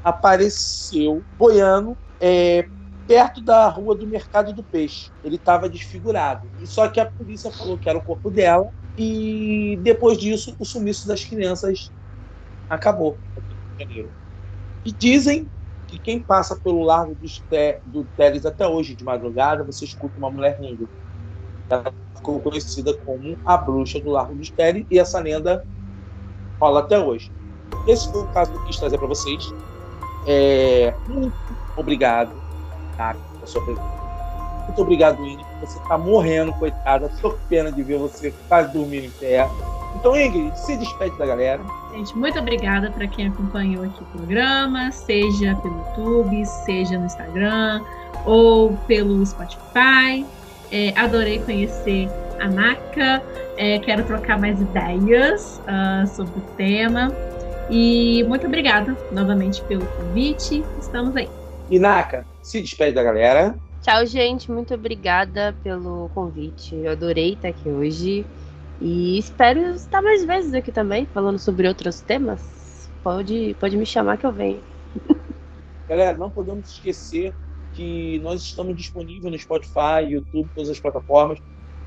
apareceu 0.03 1.25
boiando 1.31 1.97
é, 2.21 2.69
perto 3.07 3.43
da 3.43 3.69
rua 3.69 3.95
do 3.95 4.07
Mercado 4.07 4.53
do 4.53 4.63
Peixe. 4.63 5.11
Ele 5.23 5.37
estava 5.37 5.69
desfigurado. 5.69 6.49
E 6.59 6.67
só 6.67 6.89
que 6.89 7.01
a 7.01 7.11
polícia 7.11 7.51
falou 7.51 7.79
que 7.79 7.89
era 7.89 7.99
o 7.99 8.03
corpo 8.03 8.31
dela. 8.31 8.69
E 8.97 9.79
depois 9.83 10.19
disso, 10.19 10.55
o 10.59 10.65
sumiço 10.65 11.09
das 11.09 11.25
crianças 11.25 11.91
acabou 12.69 13.19
E 14.85 14.93
dizem 14.93 15.49
que 15.87 15.99
quem 15.99 16.21
passa 16.21 16.57
pelo 16.57 16.83
Largo 16.83 17.17
do 17.87 18.05
Teles 18.17 18.47
até 18.47 18.67
hoje, 18.67 18.95
de 18.95 19.05
madrugada, 19.05 19.65
você 19.65 19.85
escuta 19.85 20.19
uma 20.19 20.31
mulher 20.31 20.59
rindo. 20.61 20.89
Ela 21.69 21.93
ficou 22.15 22.41
conhecida 22.41 22.97
como 22.99 23.37
a 23.45 23.57
bruxa 23.57 24.01
do 24.01 24.11
Largo 24.11 24.35
dos 24.35 24.51
Teles. 24.51 24.87
E 24.91 24.99
essa 24.99 25.19
lenda 25.21 25.65
rola 26.61 26.81
até 26.81 26.99
hoje. 26.99 27.31
Esse 27.87 28.11
foi 28.11 28.23
o 28.23 28.33
caso 28.33 28.53
que 28.53 28.59
eu 28.59 28.67
quis 28.67 28.77
trazer 28.79 28.99
para 28.99 29.09
vocês. 29.09 29.45
É, 30.27 30.95
muito 31.09 31.35
obrigado, 31.77 32.42
tá, 32.97 33.15
pela 33.35 33.47
sua 33.47 33.65
presença. 33.65 34.03
Muito 34.67 34.83
obrigado, 34.83 35.23
Winnie. 35.23 35.45
Você 35.61 35.79
tá 35.89 35.99
morrendo, 35.99 36.53
coitada. 36.55 37.11
Tô 37.21 37.31
com 37.31 37.39
pena 37.49 37.71
de 37.71 37.83
ver 37.83 37.99
você 37.99 38.33
quase 38.49 38.73
dormindo 38.73 39.07
em 39.07 39.11
pé. 39.11 39.49
Então, 39.97 40.17
Ingrid, 40.17 40.59
se 40.59 40.77
despede 40.77 41.17
da 41.19 41.27
galera. 41.27 41.61
Gente, 41.93 42.17
muito 42.17 42.39
obrigada 42.39 42.91
para 42.91 43.07
quem 43.07 43.29
acompanhou 43.29 43.85
aqui 43.85 44.03
o 44.03 44.07
programa, 44.07 44.91
seja 44.91 45.55
pelo 45.57 45.77
YouTube, 45.79 46.47
seja 46.47 46.99
no 46.99 47.07
Instagram 47.07 47.83
ou 48.25 48.73
pelo 48.87 49.25
Spotify. 49.27 50.25
É, 50.71 50.95
adorei 50.97 51.39
conhecer 51.41 52.09
a 52.41 52.49
NACA, 52.49 53.23
é, 53.59 53.79
quero 53.81 54.05
trocar 54.05 54.39
mais 54.39 54.59
ideias 54.61 55.61
uh, 55.67 56.07
sobre 56.07 56.39
o 56.39 56.43
tema. 56.57 57.13
E 57.69 58.25
muito 58.25 58.47
obrigada 58.47 58.97
novamente 59.13 59.63
pelo 59.63 59.85
convite. 59.87 60.65
Estamos 60.81 61.15
aí. 61.15 61.29
E 61.71 61.79
Naka, 61.79 62.27
se 62.43 62.61
despede 62.61 62.95
da 62.95 63.03
galera. 63.03 63.55
Tchau, 63.81 64.05
gente. 64.07 64.51
Muito 64.51 64.75
obrigada 64.75 65.57
pelo 65.63 66.09
convite. 66.15 66.75
Eu 66.77 66.93
adorei 66.93 67.35
estar 67.35 67.49
aqui 67.49 67.69
hoje. 67.69 68.27
E 68.81 69.19
espero 69.19 69.61
estar 69.75 70.03
mais 70.03 70.25
vezes 70.25 70.53
aqui 70.55 70.73
também, 70.73 71.07
falando 71.07 71.39
sobre 71.39 71.69
outros 71.69 72.01
temas. 72.01 72.91
Pode, 73.03 73.57
pode 73.61 73.77
me 73.77 73.87
chamar 73.87 74.19
que 74.19 74.27
eu 74.27 74.33
venho. 74.33 74.61
Galera, 75.89 76.17
não 76.17 76.31
podemos 76.31 76.69
esquecer 76.69 77.33
que 77.73 78.19
nós 78.21 78.43
estamos 78.43 78.77
disponíveis 78.77 79.33
no 79.33 79.39
Spotify, 79.39 80.09
YouTube, 80.09 80.51
todas 80.55 80.71
as 80.71 80.81
plataformas. 80.81 81.39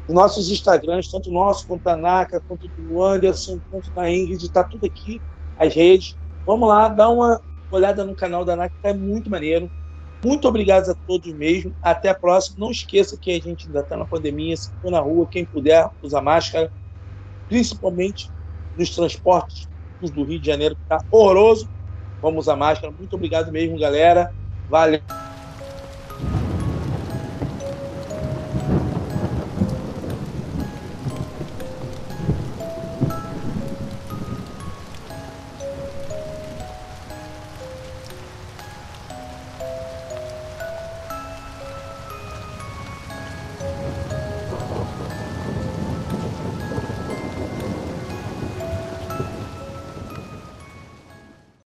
Os 0.08 0.14
nossos 0.14 0.50
Instagrams, 0.50 1.10
tanto 1.10 1.30
o 1.30 1.34
nosso 1.34 1.68
quanto 1.68 1.84
da 1.84 1.98
Naka, 1.98 2.40
quanto 2.40 2.68
do 2.68 3.02
Anderson, 3.02 3.60
quanto 3.70 3.92
da 3.92 4.10
Ingrid, 4.10 4.46
está 4.46 4.64
tudo 4.64 4.86
aqui, 4.86 5.22
as 5.58 5.74
redes. 5.74 6.16
Vamos 6.46 6.68
lá, 6.68 6.90
dá 6.90 7.10
uma 7.10 7.42
olhada 7.72 8.06
no 8.06 8.16
canal 8.16 8.46
da 8.46 8.56
Naka, 8.56 8.76
que 8.82 8.88
é 8.88 8.94
muito 8.94 9.30
maneiro. 9.30 9.70
Muito 10.26 10.48
obrigado 10.48 10.90
a 10.90 10.96
todos 11.06 11.32
mesmo. 11.34 11.72
Até 11.82 12.10
a 12.10 12.16
próxima. 12.16 12.58
Não 12.58 12.72
esqueça 12.72 13.16
que 13.16 13.30
a 13.30 13.40
gente 13.40 13.68
ainda 13.68 13.82
está 13.82 13.96
na 13.96 14.06
pandemia. 14.06 14.58
Se 14.58 14.72
for 14.82 14.90
na 14.90 15.00
rua, 15.00 15.28
quem 15.30 15.46
puder, 15.46 15.88
usa 16.02 16.20
máscara 16.20 16.72
principalmente 17.48 18.32
nos 18.76 18.90
transportes 18.90 19.68
do 20.02 20.24
Rio 20.24 20.40
de 20.40 20.48
Janeiro, 20.48 20.76
que 20.76 20.82
está 20.82 21.00
horroroso. 21.12 21.70
Vamos 22.22 22.46
usar 22.46 22.56
máscara. 22.56 22.92
Muito 22.92 23.16
obrigado 23.16 23.52
mesmo, 23.52 23.78
galera. 23.78 24.32
Valeu. 24.68 25.25